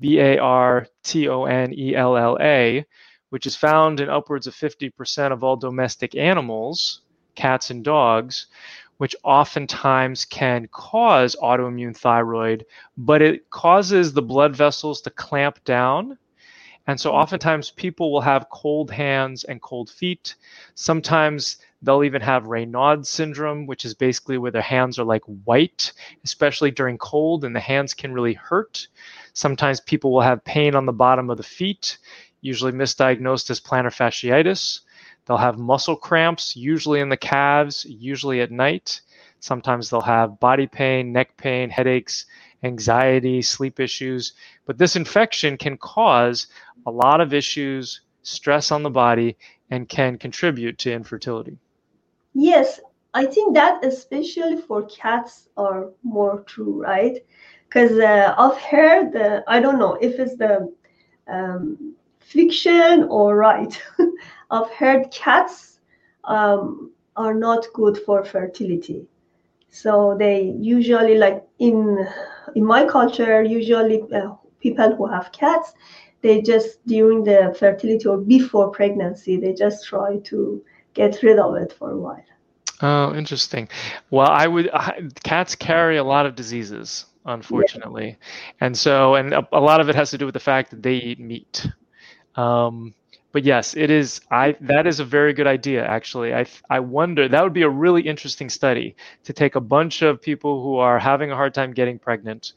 B 0.00 0.18
A 0.20 0.38
R 0.38 0.86
T 1.02 1.28
O 1.28 1.44
N 1.44 1.72
E 1.72 1.94
L 1.94 2.16
L 2.16 2.38
A, 2.40 2.84
which 3.30 3.46
is 3.46 3.56
found 3.56 4.00
in 4.00 4.08
upwards 4.08 4.46
of 4.46 4.54
50% 4.54 5.32
of 5.32 5.42
all 5.42 5.56
domestic 5.56 6.14
animals, 6.14 7.02
cats 7.34 7.70
and 7.70 7.84
dogs, 7.84 8.46
which 8.98 9.16
oftentimes 9.22 10.24
can 10.24 10.68
cause 10.72 11.36
autoimmune 11.42 11.96
thyroid, 11.96 12.64
but 12.96 13.20
it 13.20 13.48
causes 13.50 14.12
the 14.12 14.22
blood 14.22 14.56
vessels 14.56 15.00
to 15.02 15.10
clamp 15.10 15.62
down. 15.64 16.18
And 16.86 16.98
so 17.00 17.12
oftentimes 17.12 17.70
people 17.72 18.12
will 18.12 18.20
have 18.20 18.48
cold 18.50 18.90
hands 18.90 19.44
and 19.44 19.60
cold 19.60 19.90
feet. 19.90 20.36
Sometimes 20.74 21.58
They'll 21.86 22.02
even 22.02 22.22
have 22.22 22.48
Raynaud 22.48 23.06
syndrome, 23.06 23.66
which 23.66 23.84
is 23.84 23.94
basically 23.94 24.38
where 24.38 24.50
their 24.50 24.60
hands 24.60 24.98
are 24.98 25.04
like 25.04 25.22
white, 25.44 25.92
especially 26.24 26.72
during 26.72 26.98
cold, 26.98 27.44
and 27.44 27.54
the 27.54 27.60
hands 27.60 27.94
can 27.94 28.12
really 28.12 28.32
hurt. 28.32 28.88
Sometimes 29.34 29.78
people 29.78 30.12
will 30.12 30.20
have 30.20 30.44
pain 30.44 30.74
on 30.74 30.84
the 30.84 30.92
bottom 30.92 31.30
of 31.30 31.36
the 31.36 31.44
feet, 31.44 31.98
usually 32.40 32.72
misdiagnosed 32.72 33.50
as 33.50 33.60
plantar 33.60 33.94
fasciitis. 33.94 34.80
They'll 35.26 35.36
have 35.36 35.58
muscle 35.58 35.94
cramps, 35.94 36.56
usually 36.56 36.98
in 36.98 37.08
the 37.08 37.16
calves, 37.16 37.84
usually 37.84 38.40
at 38.40 38.50
night. 38.50 39.00
Sometimes 39.38 39.88
they'll 39.88 40.00
have 40.00 40.40
body 40.40 40.66
pain, 40.66 41.12
neck 41.12 41.36
pain, 41.36 41.70
headaches, 41.70 42.26
anxiety, 42.64 43.42
sleep 43.42 43.78
issues. 43.78 44.32
But 44.66 44.76
this 44.76 44.96
infection 44.96 45.56
can 45.56 45.76
cause 45.76 46.48
a 46.84 46.90
lot 46.90 47.20
of 47.20 47.32
issues, 47.32 48.00
stress 48.22 48.72
on 48.72 48.82
the 48.82 48.90
body, 48.90 49.36
and 49.70 49.88
can 49.88 50.18
contribute 50.18 50.78
to 50.78 50.92
infertility. 50.92 51.60
Yes, 52.36 52.80
I 53.14 53.26
think 53.26 53.54
that 53.54 53.84
especially 53.84 54.56
for 54.58 54.84
cats 54.86 55.48
are 55.56 55.90
more 56.04 56.42
true, 56.46 56.82
right? 56.82 57.18
Because 57.68 57.98
uh, 57.98 58.34
I've 58.38 58.58
heard, 58.58 59.16
I 59.48 59.60
don't 59.60 59.78
know 59.78 59.94
if 60.00 60.18
it's 60.20 60.36
the 60.36 60.72
um, 61.28 61.94
fiction 62.20 63.06
or 63.10 63.36
right. 63.36 63.82
I've 64.50 64.70
heard 64.70 65.10
cats 65.10 65.80
um, 66.24 66.92
are 67.16 67.34
not 67.34 67.66
good 67.74 67.98
for 67.98 68.24
fertility. 68.24 69.06
So 69.70 70.16
they 70.18 70.54
usually 70.60 71.16
like 71.18 71.44
in 71.58 72.06
in 72.54 72.64
my 72.64 72.84
culture, 72.86 73.42
usually 73.42 74.02
uh, 74.14 74.34
people 74.60 74.94
who 74.96 75.06
have 75.06 75.32
cats, 75.32 75.74
they 76.22 76.42
just 76.42 76.84
during 76.86 77.24
the 77.24 77.54
fertility 77.58 78.06
or 78.06 78.18
before 78.18 78.70
pregnancy, 78.70 79.36
they 79.38 79.52
just 79.54 79.86
try 79.86 80.18
to 80.24 80.62
get 80.96 81.22
rid 81.22 81.38
of 81.38 81.54
it 81.56 81.72
for 81.78 81.92
a 81.92 81.98
while. 81.98 82.24
Oh, 82.80 83.14
interesting. 83.14 83.68
Well, 84.10 84.28
I 84.28 84.46
would 84.46 84.70
I, 84.72 85.02
cats 85.22 85.54
carry 85.54 85.96
a 85.98 86.04
lot 86.04 86.26
of 86.26 86.34
diseases, 86.34 87.06
unfortunately, 87.24 88.08
yeah. 88.08 88.66
and 88.66 88.76
so 88.76 89.14
and 89.14 89.32
a, 89.32 89.46
a, 89.52 89.60
lot 89.60 89.80
of 89.80 89.88
it 89.88 89.94
has 89.94 90.10
to 90.10 90.18
do 90.18 90.26
with 90.26 90.34
the 90.34 90.40
fact 90.40 90.70
that 90.70 90.82
they 90.82 90.94
eat 90.94 91.20
meat. 91.20 91.66
Um, 92.34 92.94
but 93.32 93.44
yes, 93.44 93.76
it 93.76 93.90
is. 93.90 94.20
I 94.30 94.56
that 94.62 94.86
is 94.86 95.00
a 95.00 95.04
very 95.04 95.32
good 95.32 95.46
idea. 95.46 95.86
Actually, 95.86 96.34
I 96.34 96.46
I 96.68 96.80
wonder 96.80 97.28
that 97.28 97.42
would 97.42 97.54
be 97.54 97.62
a 97.62 97.68
really 97.68 98.02
interesting 98.02 98.50
study 98.50 98.94
to 99.24 99.32
take 99.32 99.54
a 99.54 99.60
bunch 99.60 100.02
of 100.02 100.20
people 100.20 100.62
who 100.62 100.76
are 100.76 100.98
having 100.98 101.30
a 101.30 101.36
hard 101.36 101.54
time 101.54 101.72
getting 101.72 101.98
pregnant, 101.98 102.52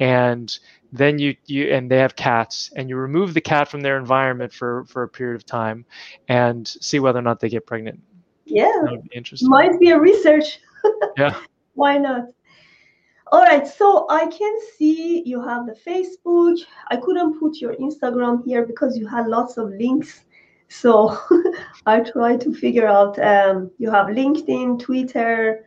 and 0.00 0.58
then 0.92 1.18
you 1.18 1.36
you 1.46 1.72
and 1.72 1.90
they 1.90 1.98
have 1.98 2.16
cats 2.16 2.70
and 2.76 2.88
you 2.88 2.96
remove 2.96 3.34
the 3.34 3.40
cat 3.40 3.68
from 3.68 3.80
their 3.80 3.98
environment 3.98 4.52
for 4.52 4.84
for 4.86 5.02
a 5.02 5.08
period 5.08 5.36
of 5.36 5.46
time 5.46 5.84
and 6.28 6.66
see 6.66 6.98
whether 6.98 7.18
or 7.18 7.22
not 7.22 7.40
they 7.40 7.48
get 7.48 7.66
pregnant 7.66 8.00
yeah 8.44 8.70
that 8.84 8.90
would 8.90 9.02
be 9.02 9.16
interesting 9.16 9.48
might 9.48 9.78
be 9.78 9.90
a 9.90 9.98
research 9.98 10.58
yeah 11.16 11.38
why 11.74 11.96
not 11.96 12.24
All 13.32 13.42
right, 13.42 13.64
so 13.64 14.06
I 14.10 14.26
can 14.26 14.58
see 14.76 15.22
you 15.24 15.40
have 15.40 15.64
the 15.66 15.76
Facebook. 15.86 16.58
I 16.88 16.96
couldn't 16.96 17.38
put 17.38 17.60
your 17.60 17.74
Instagram 17.76 18.44
here 18.44 18.66
because 18.66 18.96
you 18.98 19.06
had 19.06 19.28
lots 19.28 19.56
of 19.56 19.68
links. 19.70 20.24
So 20.68 21.16
I 21.86 22.00
try 22.00 22.36
to 22.38 22.52
figure 22.52 22.88
out. 22.88 23.18
Um, 23.20 23.70
you 23.78 23.88
have 23.88 24.06
LinkedIn, 24.08 24.80
Twitter, 24.80 25.64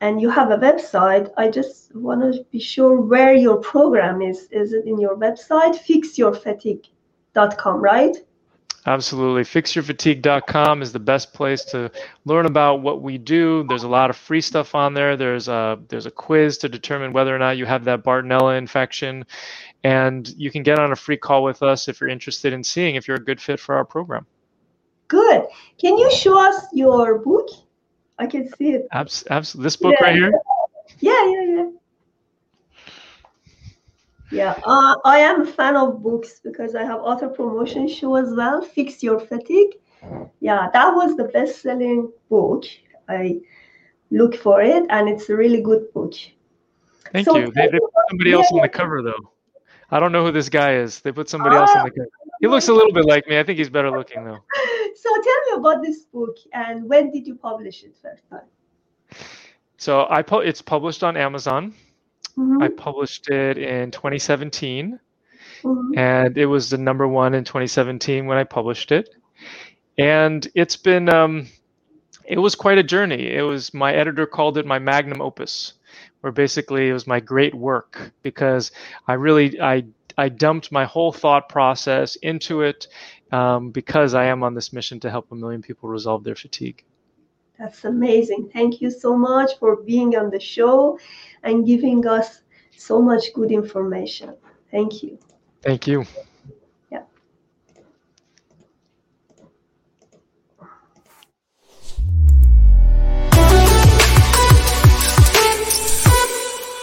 and 0.00 0.20
you 0.20 0.28
have 0.30 0.50
a 0.50 0.58
website. 0.58 1.30
I 1.36 1.48
just 1.48 1.94
want 1.94 2.34
to 2.34 2.44
be 2.50 2.60
sure 2.60 3.00
where 3.00 3.34
your 3.34 3.58
program 3.58 4.22
is. 4.22 4.48
Is 4.50 4.72
it 4.72 4.86
in 4.86 5.00
your 5.00 5.16
website, 5.16 5.78
fixyourfatigue.com, 5.88 7.80
right? 7.80 8.16
Absolutely. 8.86 9.42
Fixyourfatigue.com 9.42 10.80
is 10.80 10.92
the 10.92 11.00
best 11.00 11.34
place 11.34 11.64
to 11.64 11.90
learn 12.24 12.46
about 12.46 12.82
what 12.82 13.02
we 13.02 13.18
do. 13.18 13.64
There's 13.64 13.82
a 13.82 13.88
lot 13.88 14.10
of 14.10 14.16
free 14.16 14.40
stuff 14.40 14.76
on 14.76 14.94
there. 14.94 15.16
There's 15.16 15.48
a 15.48 15.80
there's 15.88 16.06
a 16.06 16.10
quiz 16.10 16.56
to 16.58 16.68
determine 16.68 17.12
whether 17.12 17.34
or 17.34 17.38
not 17.38 17.56
you 17.56 17.66
have 17.66 17.84
that 17.84 18.04
Bartonella 18.04 18.56
infection. 18.56 19.26
And 19.82 20.28
you 20.36 20.52
can 20.52 20.62
get 20.62 20.78
on 20.78 20.92
a 20.92 20.96
free 20.96 21.16
call 21.16 21.42
with 21.42 21.64
us 21.64 21.88
if 21.88 22.00
you're 22.00 22.08
interested 22.08 22.52
in 22.52 22.62
seeing 22.62 22.94
if 22.94 23.08
you're 23.08 23.16
a 23.16 23.24
good 23.24 23.40
fit 23.40 23.58
for 23.58 23.74
our 23.74 23.84
program. 23.84 24.24
Good. 25.08 25.46
Can 25.80 25.98
you 25.98 26.10
show 26.12 26.38
us 26.38 26.66
your 26.72 27.18
book? 27.18 27.48
I 28.18 28.26
can 28.26 28.48
see 28.56 28.72
it. 28.72 28.86
Absolutely. 28.92 29.62
This 29.62 29.76
book 29.76 29.94
yeah. 30.00 30.06
right 30.06 30.14
here? 30.14 30.32
Yeah, 31.00 31.30
yeah, 31.30 31.56
yeah. 31.56 31.70
Yeah, 34.32 34.60
uh, 34.64 34.96
I 35.04 35.18
am 35.18 35.42
a 35.42 35.46
fan 35.46 35.76
of 35.76 36.02
books 36.02 36.40
because 36.42 36.74
I 36.74 36.82
have 36.82 37.00
author 37.00 37.28
promotion 37.28 37.86
show 37.86 38.16
as 38.16 38.34
well. 38.34 38.60
Fix 38.60 39.02
Your 39.02 39.20
Fatigue. 39.20 39.76
Yeah, 40.40 40.68
that 40.72 40.94
was 40.94 41.16
the 41.16 41.24
best-selling 41.24 42.10
book. 42.28 42.64
I 43.08 43.40
look 44.10 44.36
for 44.36 44.60
it, 44.62 44.84
and 44.90 45.08
it's 45.08 45.28
a 45.28 45.36
really 45.36 45.62
good 45.62 45.92
book. 45.92 46.14
Thank 47.12 47.24
so 47.24 47.36
you. 47.36 47.52
They, 47.52 47.68
they, 47.68 47.78
put 47.78 47.92
somebody 48.10 48.32
else 48.32 48.50
on 48.50 48.62
the 48.62 48.68
cover 48.68 49.00
though. 49.00 49.32
I 49.90 50.00
don't 50.00 50.10
know 50.10 50.24
who 50.24 50.32
this 50.32 50.48
guy 50.48 50.74
is. 50.74 51.00
They 51.00 51.12
put 51.12 51.28
somebody 51.28 51.54
else 51.54 51.70
on 51.70 51.84
the 51.84 51.90
cover. 51.90 52.08
He 52.40 52.48
looks 52.48 52.68
a 52.68 52.74
little 52.74 52.92
bit 52.92 53.04
like 53.04 53.28
me. 53.28 53.38
I 53.38 53.44
think 53.44 53.58
he's 53.58 53.70
better 53.70 53.90
looking 53.90 54.24
though. 54.24 54.44
So 54.96 55.10
tell 55.12 55.40
me 55.46 55.60
about 55.60 55.82
this 55.82 56.04
book 56.04 56.36
and 56.52 56.88
when 56.88 57.10
did 57.10 57.26
you 57.26 57.34
publish 57.34 57.84
it 57.84 57.94
first 58.02 58.22
time? 58.30 58.48
So 59.76 60.06
I 60.08 60.22
pu- 60.22 60.40
it's 60.40 60.62
published 60.62 61.04
on 61.04 61.16
Amazon. 61.16 61.74
Mm-hmm. 62.36 62.62
I 62.62 62.68
published 62.68 63.28
it 63.30 63.58
in 63.58 63.90
2017, 63.90 64.98
mm-hmm. 65.62 65.98
and 65.98 66.36
it 66.36 66.46
was 66.46 66.70
the 66.70 66.78
number 66.78 67.06
one 67.06 67.34
in 67.34 67.44
2017 67.44 68.26
when 68.26 68.38
I 68.38 68.44
published 68.44 68.92
it. 68.92 69.14
And 69.98 70.46
it's 70.54 70.76
been, 70.76 71.08
um, 71.08 71.46
it 72.24 72.38
was 72.38 72.54
quite 72.54 72.78
a 72.78 72.82
journey. 72.82 73.32
It 73.32 73.42
was 73.42 73.72
my 73.72 73.94
editor 73.94 74.26
called 74.26 74.58
it 74.58 74.66
my 74.66 74.78
magnum 74.78 75.22
opus, 75.22 75.74
where 76.20 76.32
basically 76.32 76.88
it 76.88 76.92
was 76.92 77.06
my 77.06 77.20
great 77.20 77.54
work 77.54 78.12
because 78.22 78.72
I 79.06 79.14
really 79.14 79.60
I 79.60 79.84
I 80.18 80.28
dumped 80.28 80.72
my 80.72 80.84
whole 80.84 81.12
thought 81.12 81.48
process 81.48 82.16
into 82.16 82.62
it 82.62 82.88
um, 83.32 83.70
because 83.70 84.14
I 84.14 84.24
am 84.26 84.42
on 84.42 84.54
this 84.54 84.72
mission 84.72 85.00
to 85.00 85.10
help 85.10 85.30
a 85.32 85.34
million 85.34 85.62
people 85.62 85.88
resolve 85.88 86.24
their 86.24 86.34
fatigue. 86.34 86.84
That's 87.58 87.84
amazing. 87.84 88.50
Thank 88.52 88.80
you 88.80 88.90
so 88.90 89.16
much 89.16 89.58
for 89.58 89.76
being 89.76 90.16
on 90.16 90.30
the 90.30 90.40
show 90.40 90.98
and 91.42 91.66
giving 91.66 92.06
us 92.06 92.42
so 92.76 93.00
much 93.00 93.32
good 93.34 93.50
information. 93.50 94.34
Thank 94.70 95.02
you. 95.02 95.18
Thank 95.62 95.86
you. 95.86 96.04